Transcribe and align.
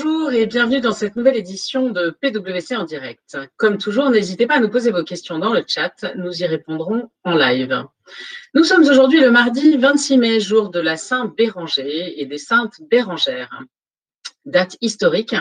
Bonjour 0.00 0.30
et 0.30 0.46
bienvenue 0.46 0.80
dans 0.80 0.92
cette 0.92 1.16
nouvelle 1.16 1.36
édition 1.36 1.90
de 1.90 2.10
PWC 2.10 2.76
en 2.76 2.84
direct. 2.84 3.36
Comme 3.56 3.78
toujours, 3.78 4.10
n'hésitez 4.10 4.46
pas 4.46 4.54
à 4.54 4.60
nous 4.60 4.68
poser 4.68 4.92
vos 4.92 5.02
questions 5.02 5.40
dans 5.40 5.52
le 5.52 5.64
chat, 5.66 6.04
nous 6.14 6.40
y 6.40 6.46
répondrons 6.46 7.10
en 7.24 7.34
live. 7.34 7.84
Nous 8.54 8.62
sommes 8.62 8.88
aujourd'hui 8.88 9.18
le 9.18 9.32
mardi 9.32 9.76
26 9.76 10.18
mai, 10.18 10.38
jour 10.38 10.70
de 10.70 10.78
la 10.78 10.96
Saint 10.96 11.34
Béranger 11.36 12.20
et 12.20 12.26
des 12.26 12.38
Saintes 12.38 12.80
Bérangères 12.88 13.64
date 14.44 14.76
historique. 14.80 15.34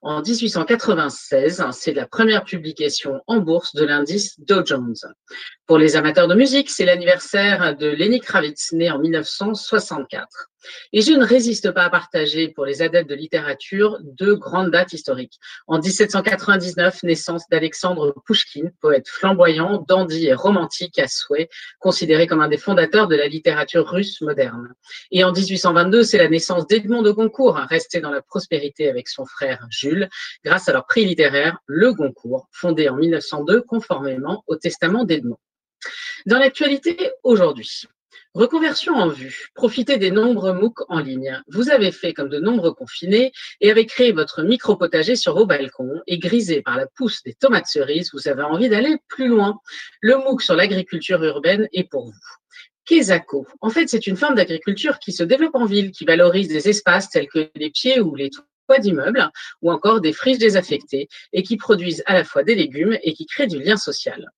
En 0.00 0.22
1896, 0.22 1.64
c'est 1.72 1.92
la 1.92 2.06
première 2.06 2.44
publication 2.44 3.20
en 3.26 3.38
bourse 3.38 3.74
de 3.74 3.84
l'indice 3.84 4.38
Dow 4.38 4.64
Jones. 4.64 4.94
Pour 5.66 5.76
les 5.76 5.96
amateurs 5.96 6.28
de 6.28 6.34
musique, 6.34 6.70
c'est 6.70 6.84
l'anniversaire 6.84 7.76
de 7.76 7.88
Lenny 7.88 8.20
Kravitz, 8.20 8.72
né 8.72 8.90
en 8.90 9.00
1964. 9.00 10.50
Et 10.92 11.00
je 11.00 11.12
ne 11.12 11.24
résiste 11.24 11.70
pas 11.72 11.84
à 11.84 11.90
partager 11.90 12.48
pour 12.48 12.64
les 12.64 12.82
adeptes 12.82 13.08
de 13.08 13.14
littérature 13.14 13.98
deux 14.02 14.36
grandes 14.36 14.70
dates 14.70 14.92
historiques. 14.92 15.38
En 15.66 15.78
1799, 15.78 17.02
naissance 17.02 17.48
d'Alexandre 17.50 18.14
Pouchkine, 18.26 18.72
poète 18.80 19.08
flamboyant, 19.08 19.84
dandy 19.86 20.26
et 20.26 20.34
romantique 20.34 20.98
à 20.98 21.08
souhait, 21.08 21.48
considéré 21.78 22.26
comme 22.26 22.40
un 22.40 22.48
des 22.48 22.58
fondateurs 22.58 23.08
de 23.08 23.16
la 23.16 23.28
littérature 23.28 23.88
russe 23.88 24.20
moderne. 24.20 24.74
Et 25.10 25.24
en 25.24 25.32
1822, 25.32 26.02
c'est 26.02 26.18
la 26.18 26.28
naissance 26.28 26.66
d'Edmond 26.66 27.02
de 27.02 27.10
Goncourt, 27.10 27.56
resté 27.68 28.00
dans 28.00 28.10
la 28.10 28.22
prospérité 28.22 28.88
avec 28.88 29.08
son 29.08 29.26
frère 29.26 29.66
Jules, 29.70 30.08
grâce 30.44 30.68
à 30.68 30.72
leur 30.72 30.86
prix 30.86 31.04
littéraire, 31.04 31.58
le 31.66 31.92
Goncourt, 31.92 32.48
fondé 32.52 32.88
en 32.88 32.96
1902 32.96 33.62
conformément 33.62 34.44
au 34.46 34.56
testament 34.56 35.04
d'Edmond. 35.04 35.38
Dans 36.26 36.38
l'actualité 36.38 37.10
aujourd'hui, 37.22 37.84
Reconversion 38.34 38.94
en 38.94 39.06
vue. 39.06 39.48
Profitez 39.54 39.96
des 39.96 40.10
nombreux 40.10 40.52
MOOC 40.52 40.90
en 40.90 40.98
ligne. 40.98 41.40
Vous 41.46 41.70
avez 41.70 41.92
fait 41.92 42.12
comme 42.12 42.28
de 42.28 42.40
nombreux 42.40 42.74
confinés 42.74 43.30
et 43.60 43.70
avez 43.70 43.86
créé 43.86 44.10
votre 44.10 44.42
micro-potager 44.42 45.14
sur 45.14 45.36
vos 45.36 45.46
balcons 45.46 46.02
et 46.08 46.18
grisé 46.18 46.60
par 46.60 46.76
la 46.76 46.88
pousse 46.88 47.22
des 47.22 47.34
tomates 47.34 47.68
cerises, 47.68 48.10
vous 48.12 48.26
avez 48.26 48.42
envie 48.42 48.68
d'aller 48.68 48.96
plus 49.06 49.28
loin. 49.28 49.60
Le 50.00 50.16
MOOC 50.16 50.42
sur 50.42 50.56
l'agriculture 50.56 51.22
urbaine 51.22 51.68
est 51.72 51.88
pour 51.88 52.06
vous. 52.06 52.12
Kesako. 52.86 53.46
En 53.60 53.70
fait, 53.70 53.88
c'est 53.88 54.08
une 54.08 54.16
forme 54.16 54.34
d'agriculture 54.34 54.98
qui 54.98 55.12
se 55.12 55.22
développe 55.22 55.54
en 55.54 55.66
ville, 55.66 55.92
qui 55.92 56.04
valorise 56.04 56.48
des 56.48 56.68
espaces 56.68 57.10
tels 57.10 57.28
que 57.28 57.48
les 57.54 57.70
pieds 57.70 58.00
ou 58.00 58.16
les 58.16 58.30
toits 58.30 58.78
d'immeubles 58.80 59.30
ou 59.62 59.70
encore 59.70 60.00
des 60.00 60.12
friches 60.12 60.38
désaffectées 60.38 61.08
et 61.32 61.44
qui 61.44 61.56
produisent 61.56 62.02
à 62.06 62.14
la 62.14 62.24
fois 62.24 62.42
des 62.42 62.56
légumes 62.56 62.98
et 63.04 63.14
qui 63.14 63.26
créent 63.26 63.46
du 63.46 63.62
lien 63.62 63.76
social. 63.76 64.28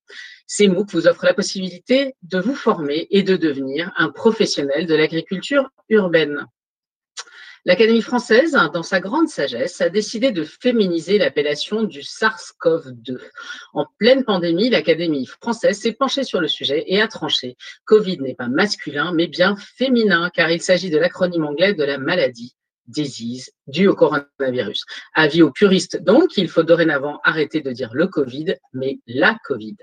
Ces 0.47 0.69
MOOC 0.69 0.91
vous 0.92 1.06
offrent 1.08 1.25
la 1.25 1.34
possibilité 1.34 2.14
de 2.22 2.39
vous 2.39 2.55
former 2.55 3.06
et 3.11 3.22
de 3.22 3.36
devenir 3.36 3.92
un 3.97 4.11
professionnel 4.11 4.86
de 4.86 4.94
l'agriculture 4.94 5.70
urbaine. 5.89 6.47
L'Académie 7.64 8.00
française, 8.00 8.56
dans 8.72 8.84
sa 8.84 9.00
grande 9.00 9.28
sagesse, 9.28 9.80
a 9.80 9.89
décidé 9.89 10.30
de 10.30 10.44
féminiser 10.44 11.19
l'appellation 11.19 11.83
du 11.83 12.02
SARS-CoV-2. 12.02 13.19
En 13.72 13.86
pleine 13.98 14.22
pandémie, 14.22 14.70
l'Académie 14.70 15.27
française 15.27 15.80
s'est 15.80 15.91
penchée 15.91 16.22
sur 16.22 16.41
le 16.41 16.47
sujet 16.47 16.84
et 16.86 17.00
a 17.00 17.08
tranché. 17.08 17.56
Covid 17.84 18.20
n'est 18.20 18.36
pas 18.36 18.47
masculin, 18.47 19.12
mais 19.12 19.27
bien 19.27 19.56
féminin, 19.56 20.30
car 20.33 20.48
il 20.52 20.62
s'agit 20.62 20.91
de 20.91 20.98
l'acronyme 20.98 21.44
anglais 21.44 21.74
de 21.74 21.83
la 21.83 21.98
maladie 21.98 22.55
disease 22.86 23.50
due 23.67 23.89
au 23.89 23.97
coronavirus. 23.97 24.84
Avis 25.14 25.42
aux 25.42 25.50
puristes, 25.50 26.00
donc, 26.00 26.36
il 26.36 26.48
faut 26.48 26.62
dorénavant 26.62 27.19
arrêter 27.24 27.62
de 27.62 27.72
dire 27.72 27.91
le 27.94 28.06
Covid, 28.06 28.55
mais 28.74 29.00
la 29.08 29.36
Covid. 29.44 29.77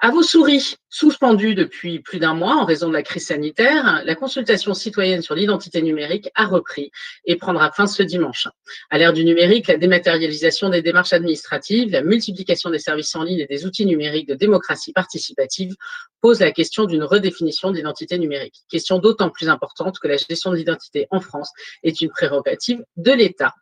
À 0.00 0.10
vos 0.10 0.22
souris, 0.22 0.76
suspendues 0.90 1.56
depuis 1.56 1.98
plus 1.98 2.20
d'un 2.20 2.34
mois 2.34 2.54
en 2.54 2.64
raison 2.64 2.88
de 2.88 2.92
la 2.92 3.02
crise 3.02 3.26
sanitaire, 3.26 4.02
la 4.04 4.14
consultation 4.14 4.72
citoyenne 4.72 5.22
sur 5.22 5.34
l'identité 5.34 5.82
numérique 5.82 6.30
a 6.36 6.46
repris 6.46 6.92
et 7.24 7.34
prendra 7.34 7.72
fin 7.72 7.88
ce 7.88 8.04
dimanche. 8.04 8.46
À 8.90 8.98
l'ère 8.98 9.12
du 9.12 9.24
numérique, 9.24 9.66
la 9.66 9.76
dématérialisation 9.76 10.68
des 10.68 10.82
démarches 10.82 11.12
administratives, 11.12 11.90
la 11.90 12.02
multiplication 12.02 12.70
des 12.70 12.78
services 12.78 13.14
en 13.16 13.24
ligne 13.24 13.40
et 13.40 13.46
des 13.46 13.66
outils 13.66 13.86
numériques 13.86 14.28
de 14.28 14.34
démocratie 14.34 14.92
participative 14.92 15.74
pose 16.20 16.40
la 16.40 16.52
question 16.52 16.84
d'une 16.84 17.02
redéfinition 17.02 17.72
d'identité 17.72 18.18
numérique. 18.18 18.62
Question 18.70 18.98
d'autant 18.98 19.30
plus 19.30 19.48
importante 19.48 19.98
que 19.98 20.06
la 20.06 20.16
gestion 20.16 20.52
de 20.52 20.56
l'identité 20.56 21.08
en 21.10 21.20
France 21.20 21.50
est 21.82 22.00
une 22.00 22.10
prérogative 22.10 22.84
de 22.96 23.12
l'État. 23.12 23.54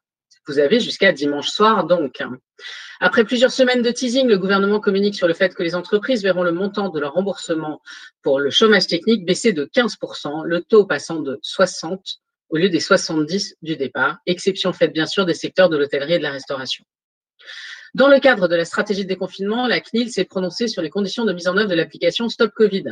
Vous 0.46 0.58
avez 0.58 0.78
jusqu'à 0.80 1.12
dimanche 1.12 1.48
soir 1.48 1.86
donc. 1.86 2.22
Après 3.00 3.24
plusieurs 3.24 3.50
semaines 3.50 3.82
de 3.82 3.90
teasing, 3.90 4.28
le 4.28 4.38
gouvernement 4.38 4.80
communique 4.80 5.14
sur 5.14 5.26
le 5.26 5.34
fait 5.34 5.54
que 5.54 5.62
les 5.62 5.74
entreprises 5.74 6.22
verront 6.22 6.44
le 6.44 6.52
montant 6.52 6.88
de 6.88 7.00
leur 7.00 7.12
remboursement 7.12 7.82
pour 8.22 8.38
le 8.38 8.50
chômage 8.50 8.86
technique 8.86 9.26
baisser 9.26 9.52
de 9.52 9.64
15%, 9.64 10.44
le 10.44 10.62
taux 10.62 10.86
passant 10.86 11.20
de 11.20 11.38
60 11.42 12.20
au 12.48 12.56
lieu 12.56 12.68
des 12.68 12.80
70 12.80 13.56
du 13.62 13.76
départ, 13.76 14.18
exception 14.26 14.72
faite 14.72 14.92
bien 14.92 15.06
sûr 15.06 15.26
des 15.26 15.34
secteurs 15.34 15.68
de 15.68 15.76
l'hôtellerie 15.76 16.14
et 16.14 16.18
de 16.18 16.22
la 16.22 16.30
restauration. 16.30 16.84
Dans 17.94 18.08
le 18.08 18.20
cadre 18.20 18.46
de 18.46 18.54
la 18.54 18.64
stratégie 18.64 19.04
de 19.04 19.08
déconfinement, 19.08 19.66
la 19.66 19.80
CNIL 19.80 20.10
s'est 20.10 20.24
prononcée 20.24 20.68
sur 20.68 20.82
les 20.82 20.90
conditions 20.90 21.24
de 21.24 21.32
mise 21.32 21.48
en 21.48 21.56
œuvre 21.56 21.70
de 21.70 21.74
l'application 21.74 22.28
Stop 22.28 22.52
Covid. 22.54 22.84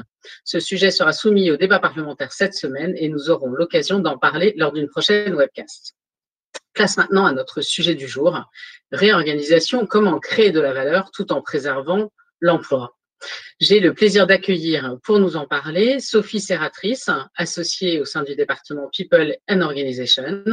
Ce 0.44 0.60
sujet 0.60 0.91
sera 0.91 1.12
soumis 1.12 1.50
au 1.50 1.56
débat 1.56 1.78
parlementaire 1.78 2.32
cette 2.32 2.54
semaine 2.54 2.94
et 2.97 3.09
nous 3.09 3.31
aurons 3.31 3.50
l'occasion 3.50 4.00
d'en 4.00 4.19
parler 4.19 4.54
lors 4.56 4.72
d'une 4.72 4.88
prochaine 4.88 5.34
webcast. 5.34 5.94
Place 6.74 6.96
maintenant 6.96 7.24
à 7.24 7.32
notre 7.32 7.60
sujet 7.60 7.94
du 7.94 8.08
jour, 8.08 8.50
réorganisation, 8.90 9.86
comment 9.86 10.18
créer 10.18 10.50
de 10.50 10.60
la 10.60 10.72
valeur 10.72 11.10
tout 11.12 11.32
en 11.32 11.40
préservant 11.40 12.12
l'emploi. 12.40 12.96
J'ai 13.60 13.80
le 13.80 13.94
plaisir 13.94 14.26
d'accueillir 14.26 14.98
pour 15.04 15.18
nous 15.18 15.36
en 15.36 15.46
parler 15.46 16.00
Sophie 16.00 16.40
Serratrice, 16.40 17.08
associée 17.36 18.00
au 18.00 18.04
sein 18.04 18.22
du 18.22 18.34
département 18.34 18.90
People 18.92 19.36
and 19.48 19.60
Organization, 19.60 20.44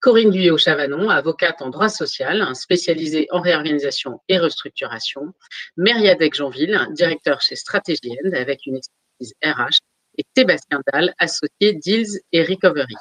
Corinne 0.00 0.30
Guyot-Chavanon, 0.30 1.08
avocate 1.08 1.62
en 1.62 1.70
droit 1.70 1.88
social, 1.88 2.54
spécialisée 2.54 3.26
en 3.30 3.40
réorganisation 3.40 4.20
et 4.28 4.38
restructuration, 4.38 5.32
Meriadec 5.76 6.34
Jeanville, 6.34 6.86
directeur 6.92 7.40
chez 7.40 7.56
Stratégienne 7.56 8.34
avec 8.34 8.66
une 8.66 8.76
expertise 8.76 9.34
RH, 9.42 9.78
et 10.18 10.24
Sébastien 10.36 10.80
Dahl, 10.92 11.14
associé 11.18 11.72
Deals 11.72 12.20
et 12.32 12.44
Recovery. 12.44 12.94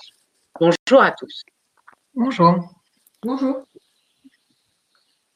Bonjour 0.59 1.01
à 1.01 1.11
tous. 1.11 1.43
Bonjour. 2.13 2.55
Bonjour. 3.23 3.65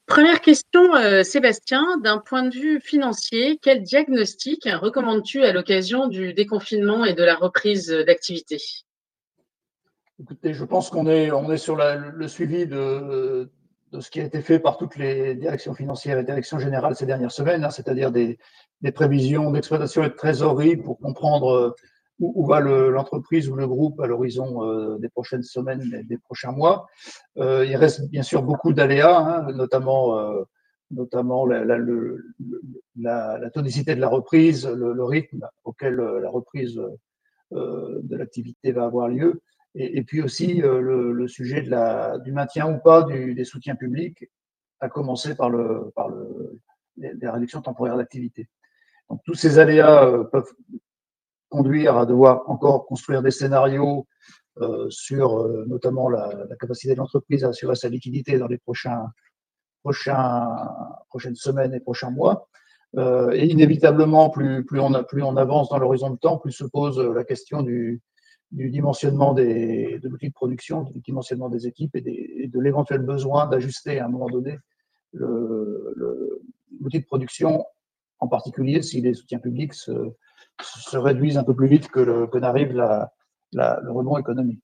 Première 0.06 0.41
question, 0.41 0.94
euh, 0.96 1.24
Sébastien, 1.24 1.97
d'un 2.03 2.19
point 2.19 2.44
de 2.44 2.53
vue 2.53 2.80
financier, 2.80 3.58
quel 3.62 3.81
diagnostic 3.81 4.68
recommandes-tu 4.69 5.44
à 5.44 5.52
l'occasion 5.52 6.08
du 6.08 6.34
déconfinement 6.34 7.06
et 7.06 7.14
de 7.14 7.24
la 7.24 7.35
reprise 7.35 7.88
d'activité? 7.88 8.58
Écoutez, 10.22 10.53
je 10.53 10.64
pense 10.64 10.90
qu'on 10.90 11.08
est, 11.08 11.31
on 11.31 11.52
est 11.52 11.58
sur 11.58 11.75
le 11.75 12.28
suivi 12.28 12.68
de, 12.68 13.50
ce 14.00 14.09
qui 14.09 14.19
a 14.19 14.24
été 14.24 14.41
fait 14.41 14.59
par 14.59 14.78
toutes 14.78 14.97
les 14.97 15.35
directions 15.35 15.74
financières 15.74 16.19
et 16.19 16.24
directions 16.24 16.59
générales 16.59 16.96
ces 16.96 17.06
dernières 17.06 17.31
semaines, 17.31 17.64
hein, 17.64 17.69
c'est-à-dire 17.69 18.12
des, 18.12 18.38
des, 18.81 18.91
prévisions 18.91 19.52
d'exploitation 19.52 20.03
et 20.03 20.09
de 20.09 20.14
trésorerie 20.14 20.78
pour 20.78 21.00
comprendre 21.00 21.75
où, 22.20 22.46
va 22.46 22.59
l'entreprise 22.62 23.50
ou 23.50 23.56
le 23.56 23.68
groupe 23.68 24.00
à 24.00 24.08
l'horizon 24.08 24.64
euh, 24.64 24.98
des 24.98 25.09
prochaines 25.09 25.44
semaines 25.44 26.03
des 26.03 26.18
prochains 26.18 26.52
mois. 26.52 26.88
Euh, 27.38 27.66
il 27.66 27.76
reste 27.76 28.09
bien 28.09 28.24
sûr 28.24 28.44
beaucoup 28.44 28.74
d'aléas, 28.74 29.18
hein, 29.18 29.52
notamment, 29.53 30.18
euh, 30.18 30.44
notamment 30.92 31.46
la, 31.46 31.66
la, 32.96 33.50
tonicité 33.50 33.96
de 33.96 34.02
la 34.02 34.08
reprise, 34.08 34.68
le, 34.68 35.03
rythme 35.03 35.48
auquel 35.64 35.96
la 35.96 36.30
reprise 36.30 36.81
de 37.52 38.16
l'activité 38.16 38.72
va 38.72 38.86
avoir 38.86 39.08
lieu, 39.08 39.42
et, 39.76 40.03
puis 40.03 40.22
aussi 40.22 40.56
le, 40.56 41.28
sujet 41.28 41.62
du 41.62 42.32
maintien 42.32 42.72
ou 42.72 42.80
pas 42.80 43.03
des 43.03 43.46
soutiens 43.46 43.76
publics, 43.76 44.26
à 44.80 44.90
commencer 44.90 45.36
par, 45.36 45.50
le, 45.50 45.92
par 45.96 46.09
le, 46.09 46.59
les 46.97 47.30
réductions 47.30 47.62
temporaires 47.62 47.97
d'activité. 47.97 48.47
Donc, 49.09 49.22
tous 49.26 49.36
ces 49.36 49.59
aléas 49.59 50.24
peuvent 50.32 50.52
conduire 51.50 51.98
à 51.98 52.06
devoir 52.06 52.50
encore 52.50 52.86
construire 52.86 53.22
des 53.22 53.32
scénarios 53.32 54.08
euh, 54.62 54.90
sur 54.90 55.42
euh, 55.42 55.66
notamment 55.68 56.08
la, 56.08 56.32
capacité 56.59 56.94
de 56.94 57.00
l'entreprise 57.00 57.44
à 57.44 57.50
assurer 57.50 57.76
sa 57.76 57.90
liquidité 57.90 58.38
dans 58.38 58.47
les 58.47 58.58
prochains, 58.58 59.08
prochains, 59.84 60.47
prochaines 61.09 61.36
semaines 61.36 61.74
et 61.74 61.82
prochains 61.82 62.09
mois. 62.09 62.47
Euh, 62.96 63.32
et 63.34 63.47
inévitablement, 63.47 64.30
plus, 64.30 64.64
plus, 64.64 64.80
on 64.80 64.94
a, 64.94 65.03
plus 65.03 65.24
on 65.24 65.36
avance 65.36 65.68
dans 65.68 65.78
l'horizon 65.78 66.12
de 66.12 66.16
temps, 66.16 66.38
plus 66.38 66.53
se 66.53 66.64
pose 66.64 66.97
la 67.00 67.26
question 67.26 67.64
du, 67.64 68.02
du 68.52 68.70
dimensionnement 68.70 69.34
des, 69.34 70.00
de 70.00 70.08
l'outil 70.08 70.30
de 70.30 70.34
production, 70.34 70.84
du 70.84 71.02
dimensionnement 71.02 71.50
des 71.50 71.68
équipes 71.68 71.94
et, 71.98 72.48
de 72.48 72.59
l'éventuel 72.62 73.02
besoin 73.02 73.48
d'ajuster 73.48 74.00
à 74.00 74.06
un 74.06 74.09
moment 74.09 74.30
donné 74.30 74.58
l'outil 75.12 77.00
de 77.00 77.06
production, 77.06 77.66
en 78.20 78.30
particulier 78.30 78.82
si 78.82 79.02
les 79.02 79.14
soutiens 79.14 79.40
publics 79.40 79.74
se, 79.74 79.91
se 80.61 80.97
réduisent 80.97 81.37
un 81.37 81.43
peu 81.43 81.55
plus 81.55 81.67
vite 81.67 81.90
que, 81.90 82.37
n'arrive 82.37 82.73
le 82.73 83.91
rebond 83.91 84.17
économique. 84.17 84.63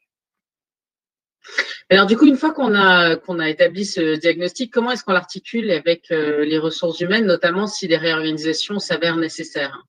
Alors 1.90 2.06
du 2.06 2.16
coup, 2.16 2.26
une 2.26 2.38
fois 2.38 2.54
qu'on 2.54 2.74
a, 2.74 3.18
qu'on 3.18 3.40
a 3.40 3.50
établi 3.50 3.84
ce 3.84 4.18
diagnostic, 4.18 4.72
comment 4.74 4.92
est-ce 4.92 5.04
qu'on 5.04 5.12
l'articule 5.12 5.70
avec 5.72 6.10
euh, 6.12 6.46
les 6.46 6.58
ressources 6.58 7.02
humaines, 7.02 7.26
notamment 7.26 7.68
si 7.68 7.88
des 7.90 7.98
réorganisations 7.98 8.80
s'avèrent 8.80 9.18
nécessaires? 9.18 9.86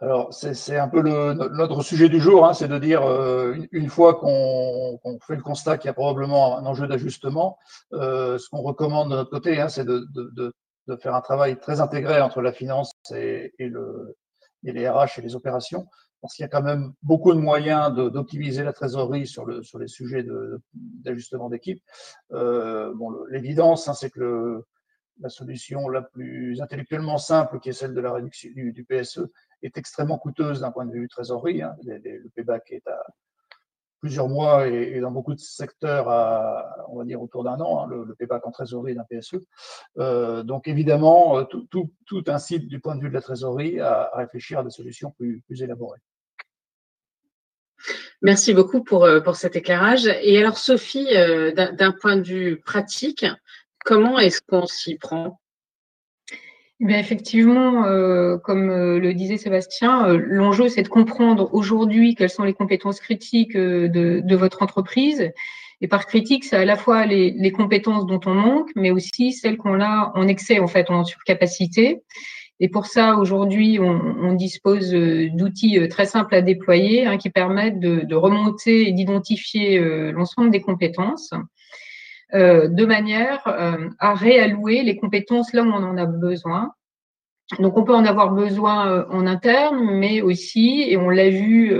Alors, 0.00 0.34
c'est 0.34 0.76
un 0.76 0.88
peu 0.88 1.00
le, 1.00 1.34
notre 1.54 1.80
sujet 1.82 2.08
du 2.08 2.18
jour, 2.18 2.44
hein, 2.44 2.54
c'est 2.54 2.66
de 2.66 2.76
dire, 2.76 3.04
euh, 3.04 3.54
une, 3.70 3.88
fois 3.88 4.16
qu'on 4.16 4.98
fait 5.24 5.36
le 5.36 5.42
constat 5.42 5.78
qu'il 5.78 5.86
y 5.86 5.90
a 5.90 5.94
probablement 5.94 6.58
un 6.58 6.66
enjeu 6.66 6.88
d'ajustement, 6.88 7.56
euh, 7.92 8.36
ce 8.36 8.48
qu'on 8.48 8.62
recommande 8.62 9.12
de 9.12 9.14
notre 9.14 9.30
côté, 9.30 9.60
hein, 9.60 9.68
c'est 9.68 9.84
de, 9.84 10.04
de, 10.12 10.52
de, 10.88 10.96
faire 10.96 11.14
un 11.14 11.20
travail 11.20 11.56
très 11.60 11.80
intégré 11.80 12.20
entre 12.20 12.42
la 12.42 12.52
finance 12.52 12.90
et, 13.14 13.52
et, 13.60 13.68
le, 13.68 14.16
et 14.64 14.72
les 14.72 14.88
RH 14.88 15.18
et 15.18 15.22
les 15.22 15.34
opérations, 15.34 15.86
parce 16.20 16.34
qu'il 16.34 16.44
y 16.44 16.46
a 16.46 16.48
quand 16.48 16.62
même 16.62 16.92
beaucoup 17.02 17.32
de 17.32 17.38
moyens 17.38 17.92
d'optimiser 17.94 18.62
la 18.62 18.72
trésorerie 18.72 19.26
sur, 19.26 19.44
le, 19.44 19.62
sur 19.62 19.78
les 19.78 19.88
sujets 19.88 20.24
d'ajustement 20.72 21.48
d'équipe. 21.48 21.82
Euh, 22.32 22.92
bon, 22.94 23.12
L'évidence, 23.28 23.88
hein, 23.88 23.94
c'est 23.94 24.10
que 24.10 24.20
le, 24.20 24.66
la 25.20 25.28
solution 25.28 25.88
la 25.88 26.02
plus 26.02 26.60
intellectuellement 26.60 27.18
simple, 27.18 27.58
qui 27.60 27.70
est 27.70 27.72
celle 27.72 27.94
de 27.94 28.00
la 28.00 28.12
réduction 28.12 28.50
du, 28.54 28.84
PSE, 28.84 29.26
est 29.62 29.76
extrêmement 29.78 30.18
coûteuse 30.18 30.60
d'un 30.60 30.70
point 30.70 30.86
de 30.86 30.92
vue 30.92 31.08
trésorerie. 31.08 31.62
Hein. 31.62 31.74
Le 31.84 32.28
payback 32.34 32.70
est 32.70 32.86
à 32.86 33.02
plusieurs 34.02 34.28
mois 34.28 34.66
et, 34.66 35.00
dans 35.00 35.12
beaucoup 35.12 35.32
de 35.32 35.40
secteurs, 35.40 36.08
on 36.88 36.98
va 36.98 37.04
dire 37.04 37.22
autour 37.22 37.44
d'un 37.44 37.58
an, 37.60 37.84
hein, 37.84 37.88
le, 37.88 38.14
payback 38.16 38.44
en 38.44 38.50
trésorerie 38.50 38.96
d'un 38.96 39.04
PSE. 39.04 39.36
Euh, 39.98 40.42
donc 40.42 40.66
évidemment, 40.66 41.38
euh, 41.38 41.44
tout, 41.44 41.66
tout, 41.70 41.92
tout, 42.04 42.24
incite 42.26 42.66
du 42.66 42.80
point 42.80 42.96
de 42.96 43.00
vue 43.00 43.08
de 43.08 43.14
la 43.14 43.22
trésorerie 43.22 43.78
à, 43.78 44.10
réfléchir 44.14 44.58
à 44.58 44.64
des 44.64 44.70
solutions 44.70 45.12
plus, 45.12 45.40
plus 45.46 45.62
élaborées. 45.62 46.00
Merci 48.22 48.54
beaucoup 48.54 48.82
pour, 48.82 49.04
euh, 49.04 49.20
pour 49.20 49.36
cet 49.36 49.54
éclairage. 49.54 50.06
Et 50.22 50.36
alors, 50.38 50.58
Sophie, 50.58 51.08
d'un 51.54 51.92
point 51.92 52.16
de 52.16 52.22
vue 52.22 52.60
pratique, 52.60 53.24
comment 53.84 54.18
est-ce 54.18 54.40
qu'on 54.42 54.66
s'y 54.66 54.96
prend? 54.96 55.40
Eh 56.88 56.94
effectivement, 56.94 57.84
euh, 57.84 58.38
comme 58.38 58.68
euh, 58.68 58.98
le 58.98 59.14
disait 59.14 59.36
Sébastien, 59.36 60.08
euh, 60.08 60.18
l'enjeu 60.20 60.68
c'est 60.68 60.82
de 60.82 60.88
comprendre 60.88 61.48
aujourd'hui 61.52 62.16
quelles 62.16 62.30
sont 62.30 62.42
les 62.42 62.54
compétences 62.54 62.98
critiques 62.98 63.56
de, 63.56 64.34
votre 64.34 64.62
entreprise. 64.62 65.30
Et 65.80 65.88
par 65.88 66.06
critique, 66.06 66.44
c'est 66.44 66.56
à 66.56 66.64
la 66.64 66.76
fois 66.76 67.06
les, 67.06 67.52
compétences 67.52 68.06
dont 68.06 68.20
on 68.26 68.34
manque, 68.34 68.70
mais 68.74 68.90
aussi 68.90 69.32
celles 69.32 69.56
qu'on 69.56 69.80
a 69.80 70.12
en 70.14 70.26
excès, 70.26 70.58
en 70.58 70.66
fait, 70.66 70.90
en 70.90 71.04
surcapacité. 71.04 72.02
Et 72.60 72.68
pour 72.68 72.86
ça, 72.86 73.16
aujourd'hui, 73.16 73.78
on, 73.80 74.32
dispose 74.34 74.92
d'outils 74.92 75.88
très 75.88 76.06
simples 76.06 76.36
à 76.36 76.42
déployer 76.42 77.06
hein, 77.06 77.16
qui 77.16 77.30
permettent 77.30 77.80
de 77.80 78.14
remonter 78.14 78.88
et 78.88 78.92
d'identifier 78.92 79.78
l'ensemble 80.12 80.50
des 80.50 80.60
compétences. 80.60 81.32
Euh, 82.34 82.66
de 82.66 82.86
manière 82.86 83.46
euh, 83.46 83.90
à 83.98 84.14
réallouer 84.14 84.82
les 84.82 84.96
compétences 84.96 85.52
là 85.52 85.62
où 85.62 85.66
on 85.66 85.84
en 85.84 85.98
a 85.98 86.06
besoin. 86.06 86.72
Donc 87.58 87.76
on 87.76 87.84
peut 87.84 87.94
en 87.94 88.06
avoir 88.06 88.32
besoin 88.32 88.88
euh, 88.88 89.04
en 89.10 89.26
interne, 89.26 89.98
mais 89.98 90.22
aussi, 90.22 90.82
et 90.88 90.96
on 90.96 91.10
l'a 91.10 91.28
vu 91.28 91.74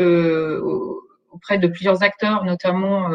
auprès 1.30 1.56
de 1.58 1.66
plusieurs 1.68 2.02
acteurs, 2.02 2.44
notamment 2.44 3.10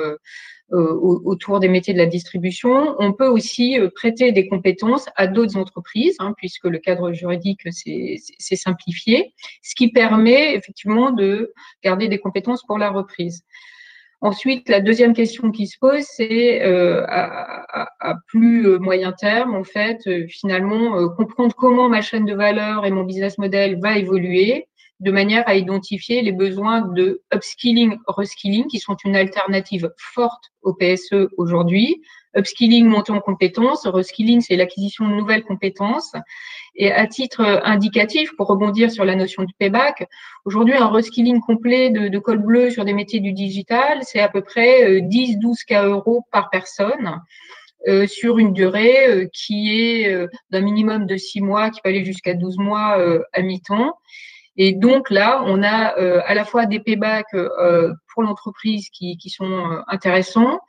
autour 0.71 1.59
des 1.59 1.69
métiers 1.69 1.93
de 1.93 1.99
la 1.99 2.07
distribution, 2.07 2.95
on 2.99 3.13
peut 3.13 3.27
aussi 3.27 3.77
prêter 3.95 4.31
des 4.31 4.49
compétences 4.49 5.07
à 5.15 5.27
d'autres 5.27 5.55
entreprises, 5.55 6.15
hein, 6.19 6.33
puisque 6.35 6.65
le 6.65 6.79
cadre 6.79 7.13
juridique 7.13 7.61
s'est 7.71 8.55
simplifié, 8.55 9.33
ce 9.61 9.75
qui 9.75 9.91
permet 9.91 10.55
effectivement 10.55 11.11
de 11.11 11.53
garder 11.83 12.07
des 12.09 12.17
compétences 12.17 12.63
pour 12.65 12.79
la 12.79 12.89
reprise. 12.89 13.43
Ensuite, 14.21 14.67
la 14.67 14.81
deuxième 14.81 15.13
question 15.13 15.51
qui 15.51 15.67
se 15.67 15.77
pose, 15.77 16.01
c'est 16.01 16.63
euh, 16.63 17.05
à, 17.07 18.15
plus 18.27 18.67
euh, 18.67 18.79
moyen 18.79 19.11
terme, 19.11 19.53
en 19.55 19.63
fait, 19.63 19.99
euh, 20.07 20.25
finalement, 20.27 21.07
comprendre 21.09 21.53
comment 21.55 21.87
ma 21.87 22.01
chaîne 22.01 22.25
de 22.25 22.33
valeur 22.33 22.85
et 22.85 22.91
mon 22.91 23.03
business 23.03 23.37
model 23.37 23.79
va 23.79 23.97
évoluer 23.97 24.67
de 24.99 25.11
manière 25.11 25.47
à 25.47 25.55
identifier 25.55 26.21
les 26.21 26.31
besoins 26.31 26.81
de 26.81 27.21
upskilling, 27.33 27.97
reskilling, 28.07 28.67
qui 28.67 28.79
sont 28.79 28.95
une 29.05 29.15
alternative 29.15 29.91
forte 29.97 30.51
au 30.61 30.73
PSE 30.73 31.27
aujourd'hui. 31.37 32.01
Upskilling, 32.35 32.85
monter 32.85 33.11
en 33.11 33.19
compétences. 33.19 33.87
Reskilling, 33.87 34.41
c'est 34.41 34.55
l'acquisition 34.55 35.07
de 35.07 35.13
nouvelles 35.13 35.43
compétences. 35.43 36.13
Et 36.75 36.91
à 36.91 37.07
titre 37.07 37.41
indicatif, 37.63 38.35
pour 38.37 38.47
rebondir 38.47 38.91
sur 38.91 39.05
la 39.05 39.15
notion 39.15 39.43
de 39.43 39.51
payback, 39.57 40.07
aujourd'hui, 40.45 40.75
un 40.75 40.87
reskilling 40.87 41.41
complet 41.41 41.89
de, 41.89 42.19
col 42.19 42.37
bleu 42.37 42.69
sur 42.69 42.85
des 42.85 42.93
métiers 42.93 43.19
du 43.19 43.33
digital, 43.33 43.99
c'est 44.03 44.19
à 44.19 44.29
peu 44.29 44.41
près 44.41 44.99
10-12 45.01 45.45
euh, 45.45 45.53
K 45.67 45.85
euros 45.85 46.25
par 46.31 46.49
personne. 46.49 47.21
Euh, 47.87 48.05
sur 48.05 48.37
une 48.37 48.53
durée 48.53 49.07
euh, 49.07 49.27
qui 49.31 49.79
est 49.79 50.11
euh, 50.11 50.27
d'un 50.49 50.61
minimum 50.61 51.05
de 51.05 51.15
6 51.15 51.41
mois, 51.41 51.69
qui 51.69 51.79
peut 51.81 51.89
aller 51.89 52.03
jusqu'à 52.03 52.33
12 52.33 52.57
mois 52.57 52.97
à 53.33 53.41
mi-temps. 53.41 53.93
Et 54.57 54.73
donc 54.73 55.09
là, 55.11 55.43
on 55.45 55.61
a 55.63 55.93
à 56.25 56.33
la 56.33 56.43
fois 56.43 56.65
des 56.65 56.79
paybacks 56.79 57.35
pour 58.13 58.23
l'entreprise 58.23 58.89
qui, 58.89 59.17
qui, 59.17 59.29
sont 59.29 59.83
intéressants 59.87 60.59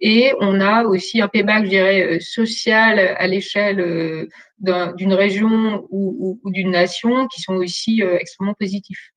et 0.00 0.32
on 0.40 0.60
a 0.60 0.84
aussi 0.84 1.20
un 1.20 1.28
payback, 1.28 1.64
je 1.64 1.70
dirais, 1.70 2.20
social 2.20 2.98
à 2.98 3.26
l'échelle 3.26 4.28
d'une 4.60 5.14
région 5.14 5.86
ou, 5.90 6.40
d'une 6.44 6.70
nation 6.70 7.26
qui 7.28 7.40
sont 7.40 7.54
aussi 7.54 8.02
euh, 8.02 8.16
extrêmement 8.18 8.54
positifs. 8.54 9.12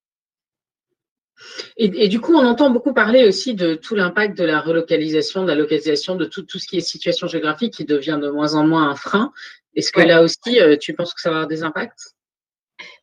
Et, 1.76 2.08
du 2.08 2.22
coup, 2.22 2.36
on 2.36 2.46
entend 2.46 2.70
beaucoup 2.70 2.94
parler 2.94 3.24
aussi 3.28 3.56
de 3.56 3.74
tout 3.74 3.96
l'impact 3.96 4.38
de 4.38 4.44
la 4.44 4.62
relocalisation, 4.62 5.42
de 5.42 5.48
la 5.48 5.56
localisation, 5.56 6.16
de 6.16 6.26
tout, 6.26 6.44
tout, 6.44 6.60
ce 6.60 6.68
qui 6.68 6.78
est 6.78 6.82
situation 6.82 7.28
géographique 7.28 7.74
qui 7.74 7.86
devient 7.86 8.20
de 8.22 8.30
moins 8.30 8.54
en 8.54 8.68
moins 8.68 8.88
un 8.88 8.96
frein. 8.96 9.32
Est-ce 9.76 9.92
que 9.92 10.02
là 10.02 10.22
aussi, 10.22 10.60
euh, 10.60 10.78
tu 10.78 10.94
penses 10.94 11.16
que 11.16 11.22
ça 11.22 11.32
va 11.32 11.38
avoir 11.38 11.48
des 11.48 11.64
impacts? 11.64 12.14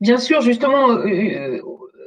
Bien 0.01 0.19
sûr, 0.19 0.41
justement, 0.43 0.91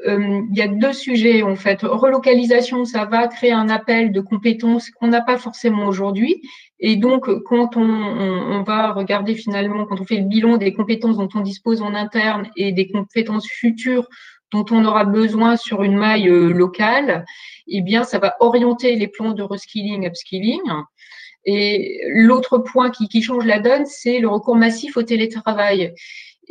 euh, 0.07 0.41
il 0.49 0.57
y 0.57 0.61
a 0.61 0.67
deux 0.67 0.93
sujets 0.93 1.43
en 1.43 1.55
fait. 1.55 1.81
Relocalisation, 1.83 2.85
ça 2.85 3.05
va 3.05 3.27
créer 3.27 3.51
un 3.51 3.69
appel 3.69 4.11
de 4.11 4.21
compétences 4.21 4.89
qu'on 4.89 5.07
n'a 5.07 5.21
pas 5.21 5.37
forcément 5.37 5.85
aujourd'hui. 5.85 6.41
Et 6.79 6.95
donc, 6.95 7.29
quand 7.43 7.77
on, 7.77 8.63
va 8.63 8.91
regarder 8.93 9.35
finalement, 9.35 9.85
quand 9.85 10.01
on 10.01 10.05
fait 10.05 10.17
le 10.17 10.27
bilan 10.27 10.57
des 10.57 10.73
compétences 10.73 11.17
dont 11.17 11.29
on 11.35 11.41
dispose 11.41 11.81
en 11.81 11.93
interne 11.93 12.49
et 12.55 12.71
des 12.71 12.87
compétences 12.87 13.47
futures 13.47 14.07
dont 14.51 14.65
on 14.71 14.83
aura 14.85 15.05
besoin 15.05 15.55
sur 15.55 15.83
une 15.83 15.95
maille 15.95 16.27
euh, 16.27 16.51
locale, 16.51 17.25
eh 17.67 17.81
bien, 17.81 18.03
ça 18.03 18.19
va 18.19 18.35
orienter 18.39 18.95
les 18.95 19.07
plans 19.07 19.33
de 19.33 19.43
reskilling, 19.43 20.07
upskilling. 20.07 20.61
Et 21.45 22.01
l'autre 22.09 22.57
point 22.57 22.91
qui 22.91 23.21
change 23.21 23.45
la 23.45 23.59
donne, 23.59 23.85
c'est 23.85 24.19
le 24.19 24.27
recours 24.27 24.55
massif 24.55 24.97
au 24.97 25.03
télétravail. 25.03 25.93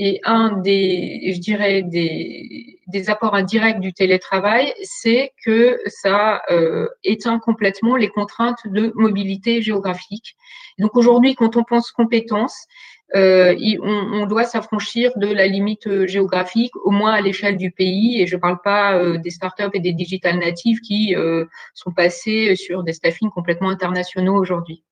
Et 0.02 0.18
un 0.24 0.56
des, 0.56 1.32
je 1.34 1.40
dirais, 1.40 1.82
des, 1.82 2.80
des 2.86 3.10
apports 3.10 3.34
indirects 3.34 3.80
du 3.80 3.92
télétravail, 3.92 4.72
c'est 4.82 5.32
que 5.44 5.78
ça 5.88 6.40
euh, 6.50 6.88
éteint 7.04 7.38
complètement 7.38 7.96
les 7.96 8.08
contraintes 8.08 8.60
de 8.64 8.92
mobilité 8.94 9.60
géographique. 9.60 10.36
Donc 10.78 10.96
aujourd'hui, 10.96 11.34
quand 11.34 11.54
on 11.56 11.64
pense 11.64 11.92
compétences, 11.92 12.66
euh, 13.14 13.54
on, 13.82 14.22
on, 14.22 14.26
doit 14.26 14.44
s'affranchir 14.44 15.12
de 15.16 15.26
la 15.26 15.46
limite 15.46 16.06
géographique, 16.06 16.74
au 16.76 16.92
moins 16.92 17.12
à 17.12 17.20
l'échelle 17.20 17.58
du 17.58 17.70
pays. 17.70 18.22
Et 18.22 18.26
je 18.26 18.36
ne 18.36 18.40
parle 18.40 18.62
pas 18.64 18.96
euh, 18.96 19.18
des 19.18 19.30
startups 19.30 19.74
et 19.74 19.80
des 19.80 19.92
digital 19.92 20.38
natives 20.38 20.80
qui 20.80 21.14
euh, 21.14 21.44
sont 21.74 21.92
passés 21.92 22.56
sur 22.56 22.84
des 22.84 22.94
staffings 22.94 23.28
complètement 23.28 23.68
internationaux 23.68 24.40
aujourd'hui. 24.40 24.82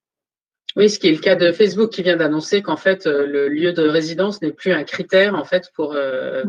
Oui, 0.79 0.89
ce 0.89 1.01
qui 1.01 1.09
est 1.09 1.13
le 1.13 1.19
cas 1.19 1.35
de 1.35 1.51
Facebook 1.51 1.91
qui 1.91 2.05
vient 2.05 2.17
d'annoncer 2.17 2.63
qu'en 2.63 2.77
fait, 2.77 3.09
euh, 3.09 3.27
le 3.27 3.49
lieu 3.49 3.73
de 3.73 3.83
résidence 3.83 4.41
n'est 4.41 4.53
plus 4.53 4.71
un 4.71 4.85
critère 4.85 5.35
en 5.35 5.43
fait 5.45 5.73
pour 5.75 5.93
euh, 5.95 6.45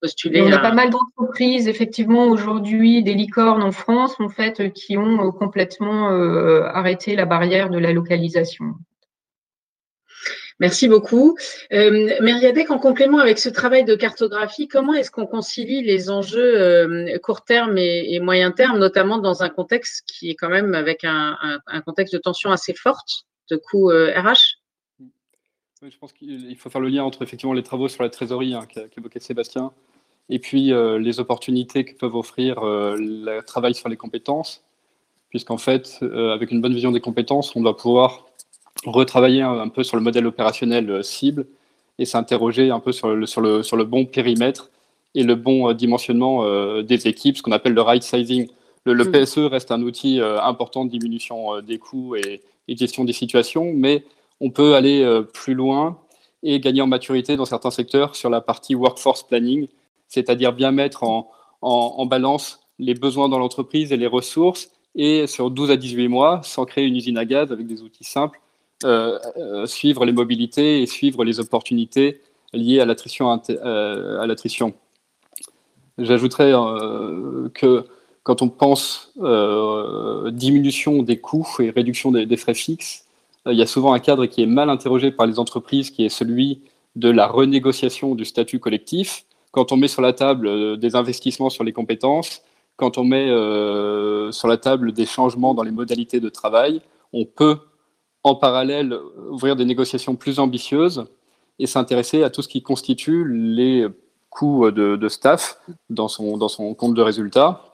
postuler. 0.00 0.42
on 0.42 0.50
a 0.50 0.58
pas 0.58 0.72
mal 0.72 0.90
d'entreprises, 0.90 1.68
effectivement, 1.68 2.26
aujourd'hui, 2.26 3.04
des 3.04 3.14
licornes 3.14 3.62
en 3.62 3.70
France, 3.70 4.16
en 4.18 4.28
fait, 4.28 4.72
qui 4.72 4.98
ont 4.98 5.24
euh, 5.24 5.30
complètement 5.30 6.08
arrêté 6.08 7.14
la 7.14 7.26
barrière 7.26 7.70
de 7.70 7.78
la 7.78 7.92
localisation. 7.92 8.74
Merci 10.58 10.88
beaucoup. 10.88 11.38
Euh, 11.72 12.18
Meriadec, 12.20 12.72
en 12.72 12.78
complément 12.78 13.18
avec 13.18 13.38
ce 13.38 13.48
travail 13.48 13.84
de 13.84 13.94
cartographie, 13.94 14.66
comment 14.66 14.94
est-ce 14.94 15.12
qu'on 15.12 15.26
concilie 15.26 15.82
les 15.82 16.10
enjeux 16.10 17.18
court 17.22 17.44
terme 17.44 17.78
et, 17.78 18.18
moyen 18.18 18.50
terme, 18.50 18.78
notamment 18.78 19.18
dans 19.18 19.44
un 19.44 19.48
contexte 19.48 20.02
qui 20.08 20.30
est 20.30 20.34
quand 20.34 20.50
même 20.50 20.74
avec 20.74 21.04
un 21.04 21.36
contexte 21.86 22.14
de 22.14 22.18
tension 22.18 22.50
assez 22.50 22.74
forte? 22.74 23.26
De 23.50 23.56
coûts 23.56 23.88
RH 23.88 24.58
Je 25.82 25.98
pense 25.98 26.12
qu'il 26.12 26.56
faut 26.56 26.70
faire 26.70 26.80
le 26.80 26.88
lien 26.88 27.04
entre 27.04 27.22
effectivement 27.22 27.52
les 27.52 27.62
travaux 27.62 27.88
sur 27.88 28.02
la 28.02 28.10
trésorerie 28.10 28.54
hein, 28.54 28.66
qu'évoquait 28.66 29.20
Sébastien 29.20 29.72
et 30.30 30.38
puis 30.38 30.72
euh, 30.72 30.98
les 30.98 31.20
opportunités 31.20 31.84
que 31.84 31.94
peuvent 31.94 32.14
offrir 32.14 32.60
euh, 32.62 32.96
le 32.96 33.40
travail 33.42 33.74
sur 33.74 33.88
les 33.88 33.96
compétences, 33.96 34.62
puisqu'en 35.28 35.58
fait, 35.58 35.98
euh, 36.02 36.32
avec 36.32 36.52
une 36.52 36.60
bonne 36.60 36.72
vision 36.72 36.92
des 36.92 37.00
compétences, 37.00 37.54
on 37.56 37.60
doit 37.60 37.76
pouvoir 37.76 38.26
retravailler 38.86 39.42
un, 39.42 39.68
peu 39.68 39.82
sur 39.82 39.96
le 39.96 40.02
modèle 40.02 40.26
opérationnel 40.26 41.04
cible 41.04 41.46
et 41.98 42.04
s'interroger 42.06 42.70
un 42.70 42.80
peu 42.80 42.92
sur 42.92 43.14
le, 43.14 43.26
sur, 43.26 43.40
le, 43.40 43.62
sur 43.62 43.76
le 43.76 43.84
bon 43.84 44.06
périmètre 44.06 44.70
et 45.14 45.24
le 45.24 45.34
bon 45.34 45.72
dimensionnement 45.72 46.80
des 46.80 47.08
équipes, 47.08 47.36
ce 47.36 47.42
qu'on 47.42 47.52
appelle 47.52 47.74
le 47.74 47.82
right 47.82 48.02
sizing. 48.02 48.48
Le, 48.86 48.94
le, 48.94 49.04
mmh. 49.04 49.12
PSE 49.12 49.38
reste 49.38 49.70
un 49.70 49.82
outil 49.82 50.20
important 50.20 50.86
de 50.86 50.90
diminution 50.90 51.60
des 51.60 51.78
coûts 51.78 52.14
et, 52.16 52.40
gestion 52.78 53.04
des 53.04 53.12
situations, 53.12 53.72
mais 53.74 54.04
on 54.40 54.50
peut 54.50 54.74
aller 54.74 55.02
euh, 55.02 55.22
plus 55.22 55.54
loin 55.54 55.98
et 56.42 56.60
gagner 56.60 56.80
en 56.80 56.86
maturité 56.86 57.36
dans 57.36 57.44
certains 57.44 57.70
secteurs 57.70 58.16
sur 58.16 58.30
la 58.30 58.40
partie 58.40 58.74
workforce 58.74 59.22
planning, 59.22 59.68
c'est-à-dire 60.08 60.52
bien 60.52 60.72
mettre 60.72 61.04
en, 61.04 61.30
en, 61.60 62.06
balance 62.06 62.60
les 62.78 62.94
besoins 62.94 63.28
dans 63.28 63.38
l'entreprise 63.38 63.92
et 63.92 63.98
les 63.98 64.06
ressources, 64.06 64.70
et 64.94 65.26
sur 65.26 65.50
12 65.50 65.70
à 65.70 65.76
18 65.76 66.08
mois, 66.08 66.40
sans 66.42 66.64
créer 66.64 66.86
une 66.86 66.96
usine 66.96 67.18
à 67.18 67.26
gaz 67.26 67.52
avec 67.52 67.66
des 67.66 67.82
outils 67.82 68.04
simples, 68.04 68.40
euh, 68.84 69.18
euh, 69.36 69.66
suivre 69.66 70.06
les 70.06 70.12
mobilités 70.12 70.80
et 70.80 70.86
suivre 70.86 71.24
les 71.24 71.38
opportunités 71.40 72.22
liées 72.54 72.80
à 72.80 72.86
l'attrition. 72.86 73.38
J'ajouterais 75.98 76.52
que 77.52 77.84
quand 78.22 78.42
on 78.42 78.48
pense 78.48 79.12
diminution 80.32 81.02
des 81.02 81.18
coûts 81.18 81.48
et 81.60 81.70
réduction 81.70 82.10
des, 82.10 82.36
frais 82.36 82.54
fixes, 82.54 83.06
il 83.46 83.56
y 83.56 83.62
a 83.62 83.66
souvent 83.66 83.92
un 83.94 83.98
cadre 83.98 84.26
qui 84.26 84.42
est 84.42 84.46
mal 84.46 84.68
interrogé 84.68 85.10
par 85.10 85.26
les 85.26 85.38
entreprises, 85.38 85.90
qui 85.90 86.04
est 86.04 86.10
celui 86.10 86.60
de 86.96 87.08
la 87.08 87.26
renégociation 87.26 88.14
du 88.14 88.24
statut 88.24 88.58
collectif. 88.58 89.24
Quand 89.52 89.72
on 89.72 89.76
met 89.76 89.88
sur 89.88 90.02
la 90.02 90.12
table 90.12 90.78
des 90.78 90.96
investissements 90.96 91.50
sur 91.50 91.64
les 91.64 91.72
compétences, 91.72 92.42
quand 92.76 92.98
on 92.98 93.04
met 93.04 93.26
sur 94.32 94.48
la 94.48 94.56
table 94.56 94.92
des 94.92 95.06
changements 95.06 95.54
dans 95.54 95.62
les 95.62 95.70
modalités 95.70 96.20
de 96.20 96.28
travail, 96.28 96.82
on 97.12 97.24
peut 97.24 97.58
en 98.22 98.34
parallèle 98.34 98.98
ouvrir 99.30 99.56
des 99.56 99.64
négociations 99.64 100.16
plus 100.16 100.38
ambitieuses 100.38 101.04
et 101.58 101.66
s'intéresser 101.66 102.22
à 102.22 102.30
tout 102.30 102.42
ce 102.42 102.48
qui 102.48 102.62
constitue 102.62 103.26
les 103.28 103.86
coûts 104.30 104.70
de, 104.70 105.08
staff 105.08 105.58
dans 105.88 106.08
son, 106.08 106.36
dans 106.36 106.48
son 106.48 106.74
compte 106.74 106.94
de 106.94 107.02
résultat. 107.02 107.69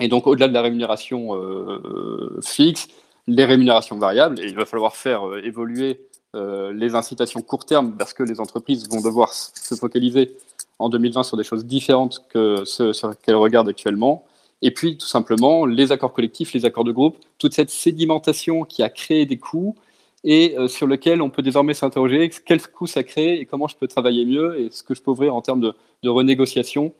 Et 0.00 0.08
donc, 0.08 0.26
au-delà 0.26 0.48
de 0.48 0.54
la 0.54 0.62
rémunération 0.62 1.34
euh, 1.34 2.40
fixe, 2.42 2.88
les 3.26 3.44
rémunérations 3.44 3.98
variables, 3.98 4.40
et 4.40 4.46
il 4.46 4.54
va 4.54 4.64
falloir 4.64 4.96
faire 4.96 5.28
euh, 5.28 5.42
évoluer 5.44 6.00
euh, 6.34 6.72
les 6.72 6.94
incitations 6.94 7.42
court 7.42 7.64
terme 7.64 7.94
parce 7.96 8.12
que 8.12 8.22
les 8.22 8.40
entreprises 8.40 8.88
vont 8.88 9.00
devoir 9.00 9.32
se 9.32 9.74
focaliser 9.74 10.36
en 10.78 10.88
2020 10.88 11.22
sur 11.24 11.36
des 11.36 11.44
choses 11.44 11.64
différentes 11.64 12.22
que 12.28 12.64
ce 12.64 12.92
sur 12.92 13.08
lesquelles 13.08 13.34
elles 13.34 13.36
regardent 13.36 13.68
actuellement. 13.68 14.24
Et 14.62 14.70
puis, 14.72 14.96
tout 14.98 15.06
simplement, 15.06 15.66
les 15.66 15.90
accords 15.92 16.12
collectifs, 16.12 16.52
les 16.52 16.64
accords 16.64 16.84
de 16.84 16.92
groupe, 16.92 17.16
toute 17.38 17.54
cette 17.54 17.70
sédimentation 17.70 18.64
qui 18.64 18.82
a 18.82 18.88
créé 18.88 19.26
des 19.26 19.38
coûts 19.38 19.76
et 20.24 20.56
sur 20.66 20.88
lequel 20.88 21.22
on 21.22 21.30
peut 21.30 21.42
désormais 21.42 21.74
s'interroger 21.74 22.28
quel 22.44 22.60
coût 22.60 22.88
ça 22.88 23.04
crée 23.04 23.38
et 23.38 23.46
comment 23.46 23.68
je 23.68 23.76
peux 23.76 23.86
travailler 23.86 24.24
mieux 24.24 24.60
et 24.60 24.68
ce 24.72 24.82
que 24.82 24.94
je 24.94 25.00
peux 25.00 25.12
ouvrir 25.12 25.36
en 25.36 25.42
termes 25.42 25.60
de, 25.60 26.08
renégociation 26.08 26.92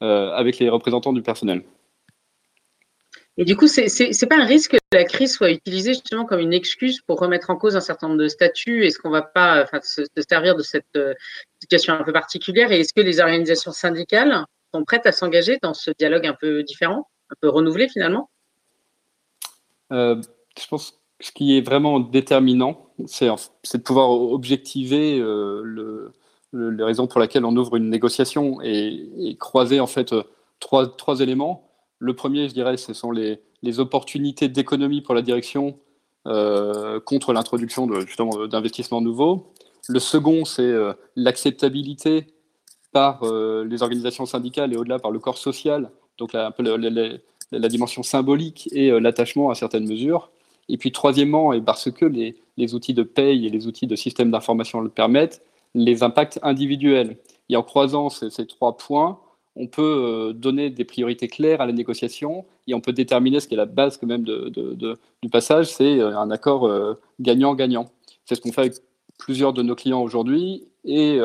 avec 0.00 0.58
les 0.58 0.68
représentants 0.68 1.14
du 1.14 1.22
personnel. 1.22 1.62
Et 3.38 3.44
du 3.44 3.56
coup, 3.56 3.66
ce 3.66 3.80
n'est 3.80 4.28
pas 4.28 4.38
un 4.38 4.46
risque 4.46 4.72
que 4.72 4.96
la 4.96 5.04
crise 5.04 5.34
soit 5.34 5.50
utilisée 5.50 5.92
justement 5.92 6.24
comme 6.24 6.40
une 6.40 6.54
excuse 6.54 7.00
pour 7.02 7.18
remettre 7.18 7.50
en 7.50 7.56
cause 7.56 7.76
un 7.76 7.80
certain 7.80 8.08
nombre 8.08 8.20
de 8.20 8.28
statuts. 8.28 8.86
Est-ce 8.86 8.98
qu'on 8.98 9.10
ne 9.10 9.14
va 9.14 9.22
pas 9.22 9.62
enfin, 9.62 9.80
se, 9.82 10.02
servir 10.28 10.56
de 10.56 10.62
cette 10.62 10.84
euh, 10.96 11.12
situation 11.60 11.94
un 11.94 12.02
peu 12.02 12.12
particulière? 12.12 12.72
Et 12.72 12.80
est-ce 12.80 12.94
que 12.94 13.02
les 13.02 13.20
organisations 13.20 13.72
syndicales 13.72 14.44
sont 14.74 14.84
prêtes 14.84 15.06
à 15.06 15.12
s'engager 15.12 15.58
dans 15.62 15.74
ce 15.74 15.90
dialogue 15.98 16.26
un 16.26 16.36
peu 16.38 16.62
différent, 16.62 17.08
un 17.30 17.34
peu 17.40 17.48
renouvelé 17.48 17.88
finalement? 17.88 18.30
Je 19.90 20.66
pense 20.68 20.98
ce 21.20 21.32
qui 21.32 21.56
est 21.56 21.60
vraiment 21.60 22.00
déterminant, 22.00 22.88
c'est 23.06 23.28
de 23.28 23.82
pouvoir 23.82 24.10
objectiver 24.10 25.18
euh, 25.18 25.62
le, 25.64 26.12
les 26.52 26.84
raisons 26.84 27.06
pour 27.06 27.20
lesquelles 27.20 27.44
on 27.44 27.56
ouvre 27.56 27.76
une 27.76 27.88
négociation 27.88 28.60
et, 28.62 29.36
croiser 29.38 29.80
en 29.80 29.86
fait 29.86 30.12
euh, 30.12 30.22
trois, 30.60 31.20
éléments. 31.20 31.70
Le 31.98 32.14
premier, 32.14 32.48
je 32.48 32.54
dirais, 32.54 32.76
ce 32.76 32.92
sont 32.94 33.10
les, 33.10 33.40
opportunités 33.78 34.48
d'économie 34.48 35.00
pour 35.00 35.14
la 35.14 35.22
direction 35.22 35.76
euh, 36.28 37.00
contre 37.00 37.32
l'introduction 37.32 37.86
d'investissements 38.46 39.00
nouveaux. 39.00 39.52
Le 39.88 39.98
second, 39.98 40.44
c'est 40.44 40.72
l'acceptabilité 41.16 42.28
par 42.92 43.22
les 43.24 43.82
organisations 43.82 44.24
syndicales 44.24 44.72
et 44.72 44.76
au-delà 44.76 44.98
par 44.98 45.10
le 45.10 45.18
corps 45.18 45.38
social, 45.38 45.90
donc 46.18 46.32
la, 46.32 46.54
la 47.52 47.68
dimension 47.68 48.02
symbolique 48.02 48.68
et 48.72 48.90
l'attachement 49.00 49.50
à 49.50 49.54
certaines 49.54 49.88
mesures. 49.88 50.30
Et 50.68 50.78
puis 50.78 50.92
troisièmement, 50.92 51.52
et 51.52 51.60
parce 51.60 51.90
que 51.90 52.04
les, 52.04 52.74
outils 52.74 52.94
de 52.94 53.02
paye 53.02 53.46
et 53.46 53.50
les 53.50 53.66
outils 53.66 53.86
de 53.86 53.96
système 53.96 54.30
d'information 54.30 54.80
le 54.80 54.88
permettent, 54.88 55.42
les 55.74 56.02
impacts 56.02 56.38
individuels. 56.42 57.18
Et 57.48 57.56
en 57.56 57.62
croisant 57.62 58.08
ces 58.08 58.46
trois 58.46 58.76
points, 58.76 59.20
on 59.56 59.66
peut 59.66 59.82
euh, 59.82 60.32
donner 60.34 60.70
des 60.70 60.84
priorités 60.84 61.28
claires 61.28 61.62
à 61.62 61.66
la 61.66 61.72
négociation 61.72 62.44
et 62.66 62.74
on 62.74 62.80
peut 62.80 62.92
déterminer 62.92 63.40
ce 63.40 63.48
qui 63.48 63.54
est 63.54 63.56
la 63.56 63.64
base 63.64 63.96
quand 63.96 64.06
même 64.06 64.22
de, 64.22 64.50
du 65.22 65.28
passage, 65.30 65.72
c'est 65.72 65.98
euh, 65.98 66.16
un 66.16 66.30
accord 66.30 66.66
euh, 66.66 66.94
gagnant-gagnant. 67.20 67.90
C'est 68.26 68.34
ce 68.34 68.40
qu'on 68.40 68.52
fait 68.52 68.60
avec 68.60 68.74
plusieurs 69.18 69.54
de 69.54 69.62
nos 69.62 69.74
clients 69.74 70.02
aujourd'hui 70.02 70.68
et 70.84 71.20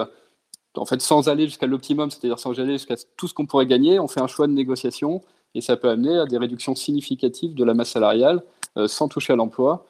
en 0.75 0.85
fait 0.85 1.01
sans 1.01 1.27
aller 1.27 1.45
jusqu'à 1.45 1.67
l'optimum, 1.67 2.09
c'est-à-dire 2.09 2.39
sans 2.39 2.57
aller 2.57 2.73
jusqu'à 2.73 2.95
tout 3.17 3.27
ce 3.27 3.33
qu'on 3.33 3.45
pourrait 3.45 3.65
gagner, 3.65 3.99
on 3.99 4.07
fait 4.07 4.21
un 4.21 4.27
choix 4.27 4.47
de 4.47 4.53
négociation 4.53 5.21
et 5.55 5.61
ça 5.61 5.75
peut 5.75 5.89
amener 5.89 6.17
à 6.17 6.25
des 6.25 6.37
réductions 6.37 6.73
significatives 6.73 7.53
de 7.53 7.65
la 7.65 7.73
masse 7.73 7.89
salariale 7.89 8.43
sans 8.85 9.09
toucher 9.09 9.33
à 9.33 9.35
l'emploi 9.35 9.85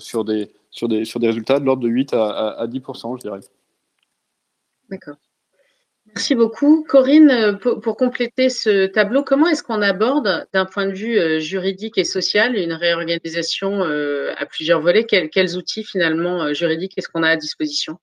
sur, 0.00 0.24
des, 0.24 0.50
sur, 0.70 0.88
des, 0.88 1.06
sur 1.06 1.18
des 1.18 1.28
résultats 1.28 1.60
de 1.60 1.64
l'ordre 1.64 1.82
de 1.82 1.88
8 1.88 2.12
à, 2.12 2.66
10% 2.66 3.16
je 3.16 3.22
dirais. 3.22 3.40
D'accord. 4.90 5.16
Merci 6.14 6.34
beaucoup. 6.34 6.84
Corinne, 6.88 7.58
pour, 7.60 7.96
compléter 7.96 8.48
ce 8.48 8.86
tableau, 8.86 9.22
comment 9.22 9.46
est-ce 9.46 9.62
qu'on 9.62 9.82
aborde 9.82 10.46
d'un 10.52 10.64
point 10.64 10.86
de 10.86 10.92
vue 10.92 11.18
euh, 11.18 11.38
juridique 11.38 11.98
et 11.98 12.04
social 12.04 12.56
une 12.56 12.72
réorganisation 12.72 13.82
à 13.82 14.46
plusieurs 14.46 14.80
volets? 14.80 15.04
Quels, 15.04 15.56
outils 15.56 15.84
finalement 15.84 16.52
juridiques 16.52 16.94
est-ce 16.96 17.08
qu'on 17.08 17.22
a 17.22 17.30
à 17.30 17.36
disposition? 17.36 17.98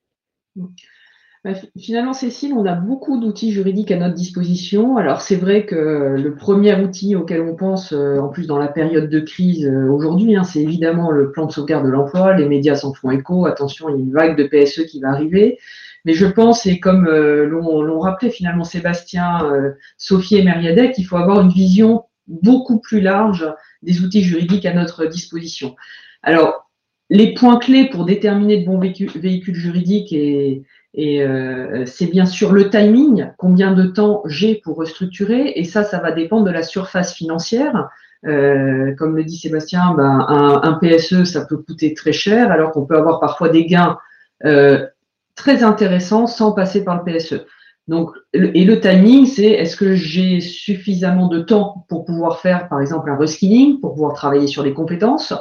Bah, 1.45 1.51
finalement, 1.77 2.13
Cécile, 2.13 2.53
on 2.53 2.65
a 2.65 2.74
beaucoup 2.74 3.19
d'outils 3.19 3.51
juridiques 3.51 3.91
à 3.91 3.97
notre 3.97 4.15
disposition. 4.15 4.97
Alors, 4.97 5.21
c'est 5.21 5.35
vrai 5.35 5.67
que 5.67 6.15
le 6.17 6.33
premier 6.33 6.74
outil 6.74 7.15
auquel 7.15 7.41
on 7.41 7.55
pense, 7.55 7.93
euh, 7.93 8.17
en 8.17 8.29
plus 8.29 8.47
dans 8.47 8.57
la 8.57 8.67
période 8.67 9.12
de 9.12 9.19
crise 9.19 9.67
euh, 9.67 9.88
aujourd'hui, 9.91 10.35
hein, 10.35 10.43
c'est 10.43 10.63
évidemment 10.63 11.12
le 11.12 11.31
plan 11.31 11.45
de 11.45 11.51
sauvegarde 11.51 11.85
de 11.85 11.91
l'emploi. 11.91 12.35
Les 12.35 12.50
médias 12.50 12.74
s'en 12.74 12.93
font 12.93 13.12
écho. 13.12 13.45
Attention, 13.45 13.89
il 13.89 13.91
y 13.91 13.95
a 13.95 14.00
une 14.00 14.12
vague 14.12 14.35
de 14.35 14.45
PSE 14.45 14.88
qui 14.88 15.00
va 15.00 15.09
arriver. 15.09 15.59
Mais 16.05 16.13
je 16.13 16.25
pense, 16.25 16.65
et 16.65 16.79
comme 16.79 17.07
euh, 17.07 17.45
l'ont 17.45 18.00
rappelé 18.00 18.31
finalement 18.31 18.63
Sébastien, 18.63 19.51
Sophie 19.97 20.38
et 20.38 20.43
Meriadec, 20.43 20.93
qu'il 20.93 21.05
faut 21.05 21.17
avoir 21.17 21.41
une 21.41 21.50
vision 21.50 22.03
beaucoup 22.27 22.79
plus 22.79 23.01
large 23.01 23.45
des 23.81 24.01
outils 24.01 24.24
juridiques 24.24 24.65
à 24.65 24.74
notre 24.74 25.05
disposition. 25.05 25.75
Alors, 26.24 26.69
les 27.09 27.33
points 27.33 27.59
clés 27.59 27.89
pour 27.89 28.05
déterminer 28.05 28.62
de 28.62 28.65
bons 28.65 28.79
véhicules 28.79 29.55
juridiques 29.55 30.12
et, 30.12 30.63
et 30.95 31.21
euh, 31.21 31.85
c'est 31.85 32.07
bien 32.07 32.25
sûr 32.25 32.53
le 32.53 32.69
timing, 32.69 33.27
combien 33.38 33.74
de 33.74 33.83
temps 33.83 34.24
j'ai 34.25 34.55
pour 34.55 34.77
restructurer, 34.77 35.51
et 35.55 35.65
ça, 35.65 35.83
ça 35.83 36.00
va 36.00 36.12
dépendre 36.12 36.45
de 36.45 36.51
la 36.51 36.63
surface 36.63 37.13
financière. 37.13 37.89
Euh, 38.25 38.95
comme 38.95 39.15
le 39.17 39.25
dit 39.25 39.38
Sébastien, 39.38 39.93
ben, 39.95 40.25
un, 40.27 40.74
PSE, 40.81 41.25
ça 41.25 41.45
peut 41.45 41.57
coûter 41.57 41.93
très 41.93 42.13
cher, 42.13 42.50
alors 42.50 42.71
qu'on 42.71 42.85
peut 42.85 42.97
avoir 42.97 43.19
parfois 43.19 43.50
des 43.50 43.65
gains 43.65 43.97
euh, 44.45 44.88
très 45.36 45.63
intéressants 45.63 46.27
sans 46.27 46.51
passer 46.51 46.84
par 46.84 47.04
le 47.04 47.04
PSE. 47.04 47.46
Donc, 47.88 48.12
et 48.34 48.65
le 48.65 48.80
timing, 48.80 49.27
c'est 49.27 49.51
est-ce 49.51 49.75
que 49.75 49.94
j'ai 49.94 50.42
suffisamment 50.42 51.27
de 51.27 51.39
temps 51.39 51.86
pour 51.88 52.04
pouvoir 52.04 52.39
faire, 52.39 52.68
par 52.68 52.82
exemple, 52.82 53.12
un 53.12 53.18
reskilling, 53.18 53.80
pour 53.80 53.94
pouvoir 53.94 54.13
travailler 54.13 54.48
sur 54.48 54.63
les 54.63 54.74
compétences, 54.74 55.34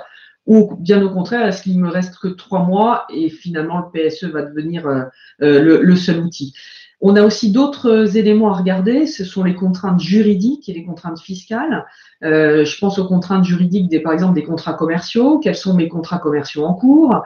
ou 0.47 0.77
bien 0.79 1.03
au 1.03 1.11
contraire, 1.11 1.47
est-ce 1.47 1.63
qu'il 1.63 1.79
me 1.81 1.89
reste 1.89 2.19
que 2.19 2.29
trois 2.29 2.65
mois 2.65 3.07
et 3.09 3.31
finalement 3.31 3.79
le 3.79 4.09
PSE 4.09 4.25
va 4.25 4.43
devenir 4.43 4.87
euh, 4.87 5.05
euh, 5.41 5.81
le, 5.81 5.97
seul 5.97 6.21
outil? 6.21 6.55
On 7.01 7.17
a 7.17 7.23
aussi 7.23 7.51
d'autres 7.51 8.17
éléments 8.17 8.53
à 8.53 8.59
regarder, 8.59 9.07
ce 9.07 9.25
sont 9.25 9.43
les 9.43 9.55
contraintes 9.55 10.01
juridiques 10.01 10.69
et 10.69 10.75
les 10.75 10.85
contraintes 10.85 11.21
fiscales. 11.21 11.87
Euh, 12.23 12.65
je 12.65 12.79
pense 12.79 12.99
aux 12.99 13.07
contraintes 13.07 13.45
juridiques 13.45 13.89
des, 13.89 14.01
par 14.01 14.13
exemple, 14.13 14.35
des 14.35 14.45
contrats 14.45 14.75
commerciaux. 14.75 15.39
Quels 15.39 15.57
sont 15.57 15.75
mes 15.75 15.89
contrats 15.89 16.19
commerciaux 16.19 16.65
en 16.65 16.75
cours? 16.75 17.23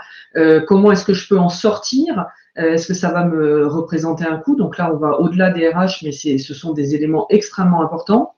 Comment 0.67 0.93
est-ce 0.93 1.05
que 1.05 1.15
je 1.15 1.29
peux 1.29 1.39
en 1.39 1.49
sortir? 1.49 2.27
Est-ce 2.59 2.87
que 2.87 2.95
ça 2.95 3.13
va 3.13 3.25
me 3.25 3.67
représenter 3.67 4.25
un 4.25 4.37
coût? 4.37 4.57
Donc 4.57 4.79
là, 4.79 4.93
on 4.93 4.97
va 4.97 5.21
au-delà 5.21 5.51
des 5.51 5.69
RH, 5.69 6.03
mais 6.03 6.13
ce 6.13 6.55
sont 6.55 6.73
des 6.73 6.95
éléments 6.95 7.27
extrêmement 7.31 7.83
importants. 7.83 8.35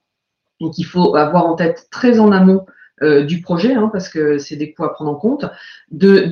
Donc 0.60 0.78
il 0.78 0.84
faut 0.84 1.16
avoir 1.16 1.46
en 1.46 1.56
tête 1.56 1.88
très 1.90 2.20
en 2.20 2.32
amont 2.32 2.66
euh, 3.02 3.24
du 3.24 3.40
projet, 3.40 3.72
hein, 3.72 3.88
parce 3.90 4.10
que 4.10 4.36
c'est 4.36 4.56
des 4.56 4.74
coûts 4.74 4.84
à 4.84 4.92
prendre 4.92 5.10
en 5.10 5.14
compte. 5.14 5.46
De, 5.90 6.26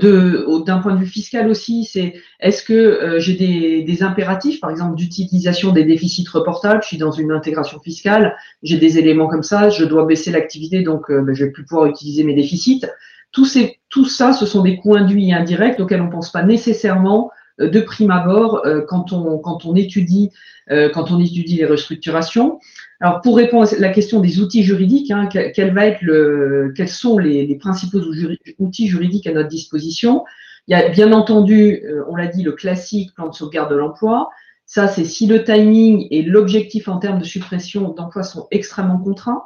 d'un 0.66 0.80
point 0.80 0.94
de 0.94 1.00
vue 1.00 1.06
fiscal 1.06 1.48
aussi, 1.48 1.84
c'est 1.84 2.20
est-ce 2.40 2.62
que 2.62 2.74
euh, 2.74 3.18
j'ai 3.18 3.36
des, 3.36 3.84
des, 3.84 4.02
impératifs, 4.02 4.60
par 4.60 4.68
exemple 4.68 4.94
d'utilisation 4.94 5.72
des 5.72 5.84
déficits 5.84 6.28
reportables. 6.30 6.82
Je 6.82 6.88
suis 6.88 6.98
dans 6.98 7.10
une 7.10 7.32
intégration 7.32 7.80
fiscale, 7.80 8.36
j'ai 8.62 8.76
des 8.76 8.98
éléments 8.98 9.28
comme 9.28 9.42
ça, 9.42 9.70
je 9.70 9.86
dois 9.86 10.04
baisser 10.04 10.30
l'activité, 10.30 10.82
donc 10.82 11.10
euh, 11.10 11.22
ben, 11.22 11.34
je 11.34 11.46
vais 11.46 11.50
plus 11.50 11.64
pouvoir 11.64 11.86
utiliser 11.86 12.22
mes 12.22 12.34
déficits. 12.34 12.84
Tout, 13.32 13.46
ces, 13.46 13.78
tout 13.88 14.04
ça, 14.04 14.34
ce 14.34 14.44
sont 14.44 14.60
des 14.60 14.76
coûts 14.76 14.94
induits 14.94 15.30
et 15.30 15.32
indirects 15.32 15.80
auxquels 15.80 16.02
on 16.02 16.06
ne 16.06 16.12
pense 16.12 16.30
pas 16.30 16.42
nécessairement 16.42 17.30
de 17.58 17.80
prime 17.80 18.10
abord 18.10 18.62
quand 18.88 19.12
on, 19.12 19.38
quand 19.38 19.64
on 19.66 19.74
étudie 19.74 20.30
les 20.68 21.66
restructurations. 21.66 22.60
Alors, 23.00 23.20
pour 23.20 23.36
répondre 23.36 23.68
à 23.72 23.78
la 23.78 23.90
question 23.90 24.20
des 24.20 24.40
outils 24.40 24.64
juridiques, 24.64 25.10
hein, 25.10 25.28
quels 25.28 26.88
sont 26.88 27.18
les, 27.18 27.54
principaux 27.56 28.00
outils 28.58 28.88
juridiques 28.88 29.26
à 29.26 29.32
notre 29.32 29.48
disposition? 29.48 30.24
Il 30.66 30.72
y 30.72 30.74
a 30.74 30.88
bien 30.88 31.12
entendu, 31.12 31.82
euh, 31.84 32.04
on 32.08 32.16
l'a 32.16 32.26
dit, 32.26 32.42
le 32.42 32.52
classique 32.52 33.14
plan 33.14 33.28
de 33.28 33.34
sauvegarde 33.34 33.70
de 33.70 33.76
l'emploi. 33.76 34.30
Ça, 34.66 34.86
c'est 34.86 35.04
si 35.04 35.26
le 35.26 35.44
timing 35.44 36.08
et 36.10 36.22
l'objectif 36.22 36.88
en 36.88 36.98
termes 36.98 37.20
de 37.20 37.24
suppression 37.24 37.92
d'emplois 37.92 38.22
sont 38.22 38.48
extrêmement 38.50 38.98
contraints. 38.98 39.44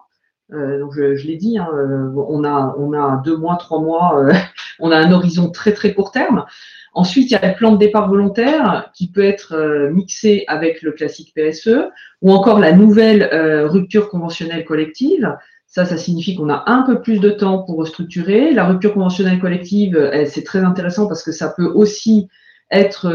Euh, 0.52 0.81
donc 0.81 0.92
je, 0.95 1.26
l'ai 1.26 1.37
dit, 1.37 1.59
hein, 1.59 1.69
euh, 1.73 2.12
on, 2.16 2.45
a, 2.45 3.23
deux 3.25 3.37
mois, 3.37 3.57
trois 3.57 3.81
mois, 3.81 4.19
euh, 4.19 4.33
on 4.81 4.90
a 4.90 4.97
un 4.97 5.12
horizon 5.12 5.50
très 5.50 5.73
très 5.73 5.95
court 5.95 6.11
terme. 6.11 6.45
Ensuite, 6.94 7.30
il 7.30 7.32
y 7.32 7.37
a 7.37 7.49
le 7.49 7.54
plan 7.54 7.72
de 7.72 7.78
départ 7.78 8.08
volontaire 8.08 8.90
qui 8.94 9.11
peut 9.11 9.25
être 9.25 9.88
mixé 9.92 10.44
avec 10.46 10.82
le 10.82 10.92
classique 10.92 11.32
PSE 11.34 11.88
ou 12.20 12.32
encore 12.32 12.58
la 12.58 12.72
nouvelle 12.72 13.28
rupture 13.64 14.08
conventionnelle 14.08 14.64
collective. 14.64 15.34
Ça, 15.66 15.87
ça 15.87 15.96
signifie 15.96 16.34
qu'on 16.34 16.50
a 16.50 16.64
un 16.66 16.82
peu 16.82 17.00
plus 17.00 17.18
de 17.18 17.30
temps 17.30 17.62
pour 17.62 17.78
restructurer. 17.78 18.52
La 18.52 18.66
rupture 18.66 18.92
conventionnelle 18.92 19.40
collective, 19.40 20.11
c'est 20.26 20.44
très 20.44 20.58
intéressant 20.58 21.06
parce 21.08 21.22
que 21.22 21.32
ça 21.32 21.49
peut 21.56 21.64
aussi 21.64 22.28
être 22.70 23.08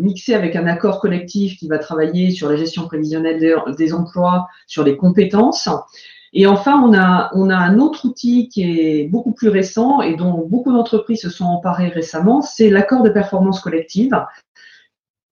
mixé 0.00 0.34
avec 0.34 0.54
un 0.54 0.66
accord 0.68 1.00
collectif 1.00 1.56
qui 1.56 1.66
va 1.66 1.78
travailler 1.78 2.30
sur 2.30 2.48
la 2.48 2.56
gestion 2.56 2.86
prévisionnelle 2.86 3.40
des 3.76 3.92
emplois, 3.92 4.46
sur 4.68 4.84
les 4.84 4.96
compétences. 4.96 5.68
Et 6.32 6.46
enfin, 6.46 6.82
on 6.82 6.94
a, 6.94 7.30
un 7.34 7.78
autre 7.78 8.06
outil 8.06 8.48
qui 8.48 8.62
est 8.62 9.08
beaucoup 9.08 9.32
plus 9.32 9.48
récent 9.48 10.02
et 10.02 10.14
dont 10.14 10.46
beaucoup 10.46 10.72
d'entreprises 10.72 11.22
se 11.22 11.30
sont 11.30 11.46
emparées 11.46 11.88
récemment, 11.88 12.42
c'est 12.42 12.70
l'accord 12.70 13.02
de 13.02 13.10
performance 13.10 13.60
collective, 13.60 14.24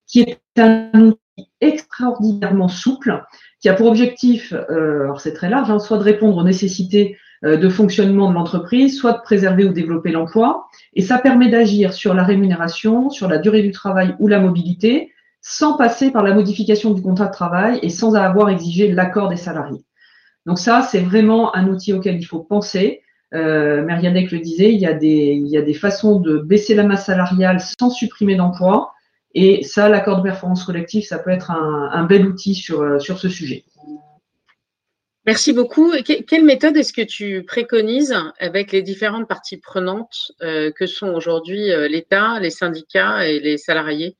qui 0.07 0.21
est 0.21 0.41
un 0.59 0.91
outil 0.95 1.51
extraordinairement 1.61 2.69
souple, 2.69 3.25
qui 3.61 3.69
a 3.69 3.75
pour 3.75 3.87
objectif, 3.87 4.53
euh, 4.53 5.05
alors 5.05 5.21
c'est 5.21 5.35
très 5.35 5.51
large, 5.51 5.71
hein, 5.71 5.79
soit 5.79 5.99
de 5.99 6.03
répondre 6.03 6.37
aux 6.39 6.43
nécessités 6.43 7.19
euh, 7.45 7.57
de 7.57 7.69
fonctionnement 7.69 8.31
de 8.31 8.35
l'entreprise, 8.35 8.99
soit 8.99 9.13
de 9.13 9.23
préserver 9.23 9.65
ou 9.65 9.73
développer 9.73 10.11
l'emploi. 10.11 10.67
Et 10.95 11.03
ça 11.03 11.19
permet 11.19 11.49
d'agir 11.49 11.93
sur 11.93 12.15
la 12.15 12.25
rémunération, 12.25 13.11
sur 13.11 13.29
la 13.29 13.39
durée 13.39 13.63
du 13.63 13.73
travail 13.73 14.17
ou 14.19 14.29
la 14.29 14.41
mobilité, 14.41 15.13
sans 15.43 15.77
passer 15.77 16.11
par 16.11 16.23
la 16.23 16.35
modification 16.35 16.93
du 16.93 17.03
contrat 17.03 17.27
de 17.27 17.33
travail 17.33 17.79
et 17.83 17.91
sans 17.91 18.15
avoir 18.15 18.49
exigé 18.49 18.91
l'accord 18.91 19.29
des 19.29 19.37
salariés. 19.37 19.86
Donc 20.47 20.59
ça, 20.59 20.83
c'est 20.83 21.01
vraiment 21.01 21.55
un 21.55 21.69
outil 21.69 21.93
auquel 21.93 22.17
il 22.17 22.25
faut 22.25 22.41
penser. 22.41 23.03
Euh, 23.35 23.83
le 23.83 24.39
disait, 24.39 24.73
il 24.73 24.81
y, 24.81 24.87
a 24.87 24.95
des, 24.95 25.75
façons 25.75 26.21
de 26.21 26.39
baisser 26.39 26.75
la 26.75 26.85
masse 26.85 27.07
salariale 27.07 27.59
sans 27.61 27.91
supprimer 27.91 28.37
d'emplois. 28.37 28.93
Et 29.35 29.65
ça, 29.65 29.89
l'accord 29.89 30.19
de 30.19 30.23
performance 30.23 30.65
collective, 30.65 31.05
ça 31.05 31.19
peut 31.19 31.31
être 31.31 31.51
un, 31.51 32.05
bel 32.05 32.27
outil 32.27 32.55
sur, 32.55 32.81
euh, 32.81 32.99
sur 32.99 33.19
ce 33.19 33.29
sujet. 33.29 33.65
Merci 35.27 35.53
beaucoup. 35.53 35.93
quelle 36.05 36.45
méthode 36.45 36.77
est-ce 36.77 36.93
que 36.93 37.03
tu 37.03 37.43
préconises 37.43 38.15
avec 38.39 38.71
les 38.71 38.81
différentes 38.81 39.29
parties 39.29 39.57
prenantes 39.57 40.31
euh, 40.41 40.71
que 40.71 40.87
sont 40.87 41.09
aujourd'hui 41.09 41.73
euh, 41.73 41.89
l'État, 41.89 42.39
les 42.39 42.51
syndicats 42.51 43.27
et 43.27 43.41
les 43.41 43.59
salariés? 43.59 44.17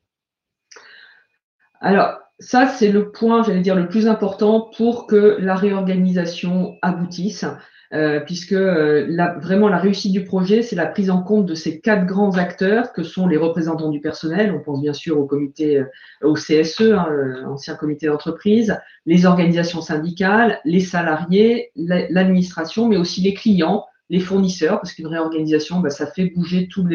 Alors, 1.81 2.19
ça, 2.39 2.69
c'est 2.69 2.93
le 2.93 3.11
point, 3.11 3.43
j'allais 3.43 3.61
dire, 3.61 3.75
le 3.75 3.89
plus 3.89 4.09
important 4.09 4.71
pour 4.77 5.07
que 5.07 5.37
la 5.41 5.55
réorganisation 5.55 6.77
aboutisse, 6.83 7.47
euh, 7.95 8.21
puisque 8.21 8.53
euh, 8.53 9.07
vraiment 9.41 9.69
la 9.69 9.79
réussite 9.79 10.13
du 10.13 10.25
projet, 10.25 10.63
c'est 10.63 10.77
la 10.77 10.87
prise 10.87 11.09
en 11.09 11.23
compte 11.23 11.47
de 11.47 11.55
ces 11.55 11.81
quatre 11.81 12.05
grands 12.05 12.37
acteurs 12.37 12.93
que 12.93 13.05
sont 13.05 13.29
les 13.29 13.37
représentants 13.37 13.91
du 13.91 14.01
personnel. 14.01 14.53
On 14.53 14.61
pense 14.61 14.83
bien 14.83 14.93
sûr 14.93 15.19
au 15.19 15.25
comité, 15.25 15.79
euh, 15.79 15.85
au 16.23 16.35
CSE, 16.35 16.93
hein, 16.93 17.45
ancien 17.47 17.75
comité 17.77 18.07
d'entreprise, 18.07 18.77
les 19.07 19.25
organisations 19.25 19.81
syndicales, 19.81 20.61
les 20.65 20.81
salariés, 20.81 21.71
l'administration, 21.77 22.89
mais 22.89 22.97
aussi 22.97 23.21
les 23.21 23.35
clients, 23.35 23.87
les 24.09 24.21
fournisseurs, 24.21 24.81
parce 24.81 24.93
qu'une 24.93 25.07
réorganisation, 25.07 25.81
bah, 25.81 25.91
ça 25.91 26.07
fait 26.07 26.27
bouger 26.27 26.69
tout 26.69 26.87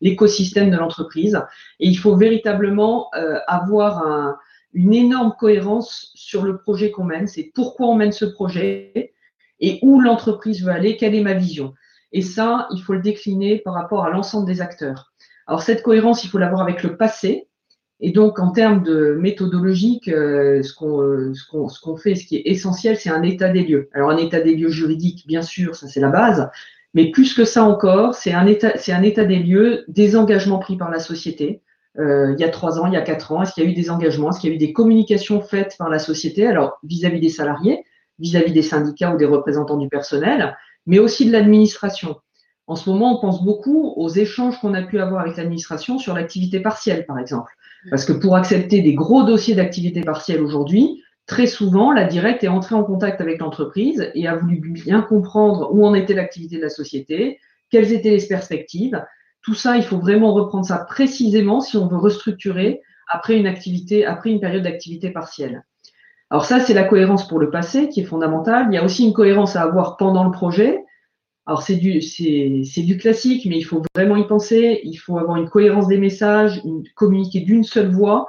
l'écosystème 0.00 0.70
de 0.70 0.76
l'entreprise. 0.76 1.40
Et 1.80 1.88
il 1.88 1.96
faut 1.96 2.16
véritablement 2.16 3.10
avoir 3.46 4.06
un 4.06 4.36
une 4.74 4.92
énorme 4.92 5.34
cohérence 5.38 6.10
sur 6.14 6.42
le 6.42 6.58
projet 6.58 6.90
qu'on 6.90 7.04
mène. 7.04 7.28
C'est 7.28 7.52
pourquoi 7.54 7.86
on 7.86 7.94
mène 7.94 8.12
ce 8.12 8.24
projet 8.24 9.14
et 9.60 9.78
où 9.82 10.00
l'entreprise 10.00 10.62
veut 10.62 10.72
aller, 10.72 10.96
quelle 10.96 11.14
est 11.14 11.22
ma 11.22 11.34
vision. 11.34 11.74
Et 12.12 12.22
ça, 12.22 12.68
il 12.72 12.82
faut 12.82 12.92
le 12.92 13.00
décliner 13.00 13.60
par 13.60 13.74
rapport 13.74 14.04
à 14.04 14.10
l'ensemble 14.10 14.46
des 14.46 14.60
acteurs. 14.60 15.12
Alors 15.46 15.62
cette 15.62 15.82
cohérence, 15.82 16.24
il 16.24 16.28
faut 16.28 16.38
l'avoir 16.38 16.62
avec 16.62 16.82
le 16.82 16.96
passé. 16.96 17.48
Et 18.00 18.10
donc, 18.10 18.38
en 18.38 18.50
termes 18.50 18.82
de 18.82 19.16
méthodologique, 19.20 20.08
euh, 20.08 20.62
ce 20.62 20.72
qu'on 20.74 21.96
fait, 21.96 22.14
ce 22.14 22.26
qui 22.26 22.36
est 22.36 22.42
essentiel, 22.46 22.96
c'est 22.96 23.10
un 23.10 23.22
état 23.22 23.48
des 23.48 23.62
lieux. 23.62 23.88
Alors, 23.92 24.10
un 24.10 24.16
état 24.16 24.40
des 24.40 24.54
lieux 24.54 24.68
juridique, 24.68 25.26
bien 25.26 25.42
sûr, 25.42 25.76
ça 25.76 25.86
c'est 25.88 26.00
la 26.00 26.10
base. 26.10 26.50
Mais 26.92 27.10
plus 27.10 27.34
que 27.34 27.44
ça 27.44 27.64
encore, 27.64 28.14
c'est 28.14 28.32
un, 28.32 28.46
état, 28.46 28.72
un 28.88 29.02
état 29.02 29.24
des 29.24 29.38
lieux 29.38 29.84
des 29.88 30.16
engagements 30.16 30.58
pris 30.58 30.76
par 30.76 30.90
la 30.90 31.00
société, 31.00 31.62
euh, 31.98 32.34
il 32.36 32.40
y 32.40 32.44
a 32.44 32.48
trois 32.48 32.80
ans, 32.80 32.86
il 32.86 32.92
y 32.92 32.96
a 32.96 33.02
quatre 33.02 33.30
ans 33.30 33.42
Est-ce 33.42 33.52
qu'il 33.52 33.64
y 33.64 33.66
a 33.66 33.70
eu 33.70 33.74
des 33.74 33.90
engagements 33.90 34.30
Est-ce 34.30 34.40
qu'il 34.40 34.50
y 34.50 34.52
a 34.52 34.56
eu 34.56 34.58
des 34.58 34.72
communications 34.72 35.40
faites 35.40 35.76
par 35.78 35.88
la 35.88 35.98
société 35.98 36.46
Alors, 36.46 36.78
vis-à-vis 36.82 37.20
des 37.20 37.28
salariés, 37.28 37.84
vis-à-vis 38.18 38.52
des 38.52 38.62
syndicats 38.62 39.14
ou 39.14 39.16
des 39.16 39.24
représentants 39.24 39.76
du 39.76 39.88
personnel, 39.88 40.56
mais 40.86 40.98
aussi 40.98 41.26
de 41.26 41.32
l'administration. 41.32 42.16
En 42.66 42.76
ce 42.76 42.88
moment, 42.88 43.18
on 43.18 43.20
pense 43.20 43.44
beaucoup 43.44 43.92
aux 43.96 44.08
échanges 44.08 44.58
qu'on 44.58 44.74
a 44.74 44.82
pu 44.82 44.98
avoir 44.98 45.20
avec 45.20 45.36
l'administration 45.36 45.98
sur 45.98 46.14
l'activité 46.14 46.60
partielle, 46.60 47.06
par 47.06 47.18
exemple. 47.18 47.52
Parce 47.90 48.04
que 48.04 48.12
pour 48.12 48.36
accepter 48.36 48.80
des 48.80 48.94
gros 48.94 49.24
dossiers 49.24 49.54
d'activité 49.54 50.02
partielle 50.02 50.42
aujourd'hui, 50.42 51.02
très 51.26 51.46
souvent, 51.46 51.92
la 51.92 52.04
directe 52.04 52.44
est 52.44 52.48
entrée 52.48 52.74
en 52.74 52.84
contact 52.84 53.20
avec 53.20 53.40
l'entreprise 53.40 54.10
et 54.14 54.26
a 54.26 54.36
voulu 54.36 54.58
bien 54.58 55.02
comprendre 55.02 55.70
où 55.72 55.86
en 55.86 55.94
était 55.94 56.14
l'activité 56.14 56.56
de 56.56 56.62
la 56.62 56.70
société, 56.70 57.38
quelles 57.70 57.92
étaient 57.92 58.16
les 58.16 58.26
perspectives, 58.26 59.02
tout 59.42 59.54
ça, 59.54 59.76
il 59.76 59.82
faut 59.82 59.98
vraiment 59.98 60.32
reprendre 60.32 60.64
ça 60.64 60.78
précisément 60.78 61.60
si 61.60 61.76
on 61.76 61.86
veut 61.86 61.98
restructurer 61.98 62.80
après 63.12 63.36
une 63.36 63.46
activité, 63.46 64.06
après 64.06 64.30
une 64.30 64.40
période 64.40 64.62
d'activité 64.62 65.10
partielle. 65.10 65.64
Alors 66.30 66.46
ça, 66.46 66.60
c'est 66.60 66.74
la 66.74 66.84
cohérence 66.84 67.28
pour 67.28 67.38
le 67.38 67.50
passé 67.50 67.88
qui 67.90 68.00
est 68.00 68.04
fondamentale. 68.04 68.66
Il 68.70 68.74
y 68.74 68.78
a 68.78 68.84
aussi 68.84 69.04
une 69.04 69.12
cohérence 69.12 69.56
à 69.56 69.62
avoir 69.62 69.98
pendant 69.98 70.24
le 70.24 70.30
projet. 70.30 70.82
Alors 71.46 71.62
c'est 71.62 71.76
du, 71.76 72.00
classique, 72.98 73.46
mais 73.46 73.58
il 73.58 73.64
faut 73.64 73.82
vraiment 73.94 74.16
y 74.16 74.26
penser. 74.26 74.80
Il 74.84 74.96
faut 74.96 75.18
avoir 75.18 75.36
une 75.36 75.48
cohérence 75.48 75.88
des 75.88 75.98
messages, 75.98 76.62
communiquer 76.94 77.40
d'une 77.40 77.64
seule 77.64 77.90
voix, 77.90 78.26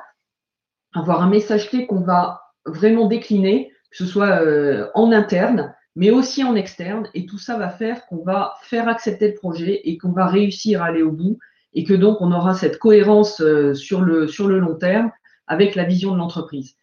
avoir 0.94 1.22
un 1.22 1.30
message 1.30 1.70
clé 1.70 1.88
qu'on 1.88 2.02
va 2.02 2.42
vraiment 2.66 3.08
décliner, 3.08 3.72
que 3.92 3.98
ce 3.98 4.06
soit 4.06 4.42
euh, 4.42 4.90
en 4.96 5.12
interne, 5.12 5.74
mais 5.96 6.10
aussi 6.10 6.44
en 6.44 6.56
externe. 6.56 7.08
Et 7.14 7.26
tout 7.26 7.38
ça 7.38 7.58
va 7.58 7.70
faire 7.70 8.06
qu'on 8.08 8.24
va 8.24 8.56
faire 8.64 8.90
accepter 8.90 9.30
le 9.30 9.36
projet 9.36 9.82
et 9.86 9.98
qu'on 9.98 10.12
va 10.12 10.26
réussir 10.26 10.84
à 10.84 10.88
aller 10.88 11.04
au 11.04 11.12
bout 11.12 11.40
et 11.76 11.84
que 11.84 11.94
donc 11.94 12.22
on 12.22 12.32
aura 12.32 12.56
cette 12.56 12.80
cohérence 12.80 13.42
euh, 13.42 13.74
sur 13.74 14.02
le, 14.02 14.28
long 14.60 14.76
terme 14.76 15.12
avec 15.48 15.76
la 15.76 15.84
vision 15.84 16.12
de 16.12 16.18
l'entreprise. 16.18 16.76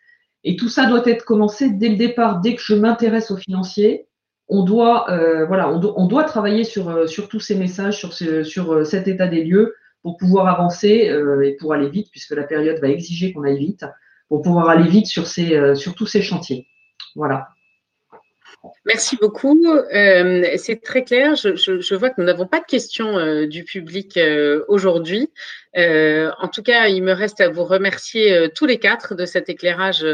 Et 0.44 0.56
tout 0.56 0.68
ça 0.68 0.86
doit 0.86 1.06
être 1.06 1.24
commencé 1.24 1.70
dès 1.70 1.88
le 1.88 1.96
départ, 1.96 2.40
dès 2.40 2.54
que 2.54 2.62
je 2.62 2.74
m'intéresse 2.74 3.30
au 3.30 3.36
financier. 3.36 4.06
On 4.48 4.64
doit, 4.64 5.10
euh, 5.10 5.46
on, 5.48 6.06
doit 6.06 6.24
travailler 6.24 6.64
sur, 6.64 6.88
euh, 6.88 7.06
sur 7.06 7.28
tous 7.28 7.40
ces 7.40 7.54
messages, 7.54 7.98
sur, 7.98 8.12
sur 8.12 8.86
cet 8.86 9.08
état 9.08 9.26
des 9.26 9.44
lieux 9.44 9.74
pour 10.02 10.16
pouvoir 10.16 10.48
avancer 10.48 11.10
et 11.44 11.56
pour 11.56 11.72
aller 11.72 11.88
vite, 11.88 12.08
puisque 12.10 12.32
la 12.32 12.42
période 12.42 12.80
va 12.80 12.88
exiger 12.88 13.32
qu'on 13.32 13.44
aille 13.44 13.58
vite, 13.58 13.84
pour 14.28 14.42
pouvoir 14.42 14.68
aller 14.68 14.88
vite 14.88 15.06
sur, 15.06 15.24
tous 15.94 16.06
ces 16.06 16.22
chantiers. 16.22 16.66
Voilà. 17.14 17.48
Merci 18.84 19.16
beaucoup. 19.20 19.58
Euh, 19.66 20.44
c'est 20.56 20.82
très 20.82 21.04
clair. 21.04 21.34
Je, 21.34 21.94
vois 21.94 22.10
que 22.10 22.20
nous 22.20 22.26
n'avons 22.26 22.46
pas 22.46 22.60
de 22.60 22.64
questions 22.64 23.18
euh, 23.18 23.46
du 23.46 23.64
public 23.64 24.16
euh, 24.16 24.64
aujourd'hui. 24.68 25.30
en 25.76 26.48
tout 26.52 26.62
cas, 26.62 26.86
il 26.88 27.02
me 27.02 27.12
reste 27.12 27.40
à 27.40 27.48
vous 27.48 27.64
remercier 27.64 28.48
tous 28.54 28.66
les 28.66 28.78
quatre 28.78 29.14
de 29.14 29.26
cet 29.26 29.48
éclairage 29.48 30.06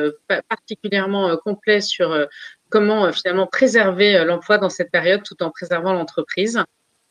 particulièrement 0.49 1.37
complet 1.37 1.81
sur 1.81 2.27
comment 2.71 3.13
finalement 3.13 3.47
préserver 3.47 4.25
l'emploi 4.25 4.59
dans 4.59 4.69
cette 4.69 4.91
période 4.91 5.23
tout 5.23 5.43
en 5.43 5.51
préservant 5.51 5.93
l'entreprise. 5.93 6.63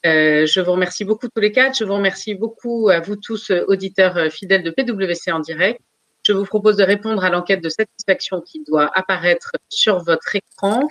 je 0.03 0.61
vous 0.61 0.71
remercie 0.71 1.05
beaucoup 1.05 1.27
tous 1.27 1.41
les 1.41 1.51
quatre. 1.51 1.77
Je 1.77 1.83
vous 1.83 1.95
remercie 1.95 2.35
beaucoup 2.35 2.89
à 2.89 2.99
vous 2.99 3.15
tous, 3.15 3.51
auditeurs 3.67 4.31
fidèles 4.31 4.63
de 4.63 4.71
PwC 4.71 5.31
en 5.31 5.39
direct. 5.39 5.81
Je 6.23 6.33
vous 6.33 6.45
propose 6.45 6.75
de 6.75 6.83
répondre 6.83 7.23
à 7.23 7.29
l'enquête 7.29 7.61
de 7.61 7.69
satisfaction 7.69 8.41
qui 8.41 8.63
doit 8.65 8.91
apparaître 8.93 9.51
sur 9.69 10.03
votre 10.03 10.35
écran. 10.35 10.87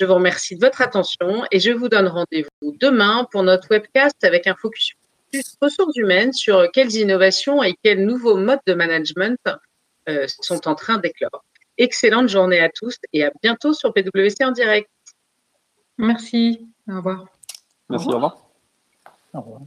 Je 0.00 0.06
vous 0.06 0.14
remercie 0.14 0.56
de 0.56 0.64
votre 0.64 0.80
attention 0.80 1.44
et 1.50 1.60
je 1.60 1.72
vous 1.72 1.88
donne 1.88 2.06
rendez-vous 2.06 2.76
demain 2.80 3.26
pour 3.30 3.42
notre 3.42 3.68
webcast 3.70 4.22
avec 4.22 4.46
un 4.46 4.54
focus 4.54 4.94
ressources 5.60 5.96
humaines 5.96 6.32
sur 6.32 6.70
quelles 6.72 6.94
innovations 6.94 7.62
et 7.62 7.74
quels 7.82 8.04
nouveaux 8.04 8.36
modes 8.36 8.60
de 8.66 8.74
management 8.74 9.38
euh, 10.08 10.26
sont 10.40 10.68
en 10.68 10.74
train 10.74 10.98
d'éclore. 10.98 11.44
Excellente 11.78 12.28
journée 12.28 12.60
à 12.60 12.68
tous 12.68 12.96
et 13.12 13.24
à 13.24 13.30
bientôt 13.42 13.72
sur 13.72 13.92
PwC 13.92 14.44
en 14.44 14.50
direct. 14.50 14.90
Merci. 15.96 16.68
Au 16.88 16.96
revoir. 16.96 17.26
Merci, 17.88 18.08
Au 18.08 18.12
revoir. 18.12 18.36
Au 19.32 19.40
revoir. 19.40 19.62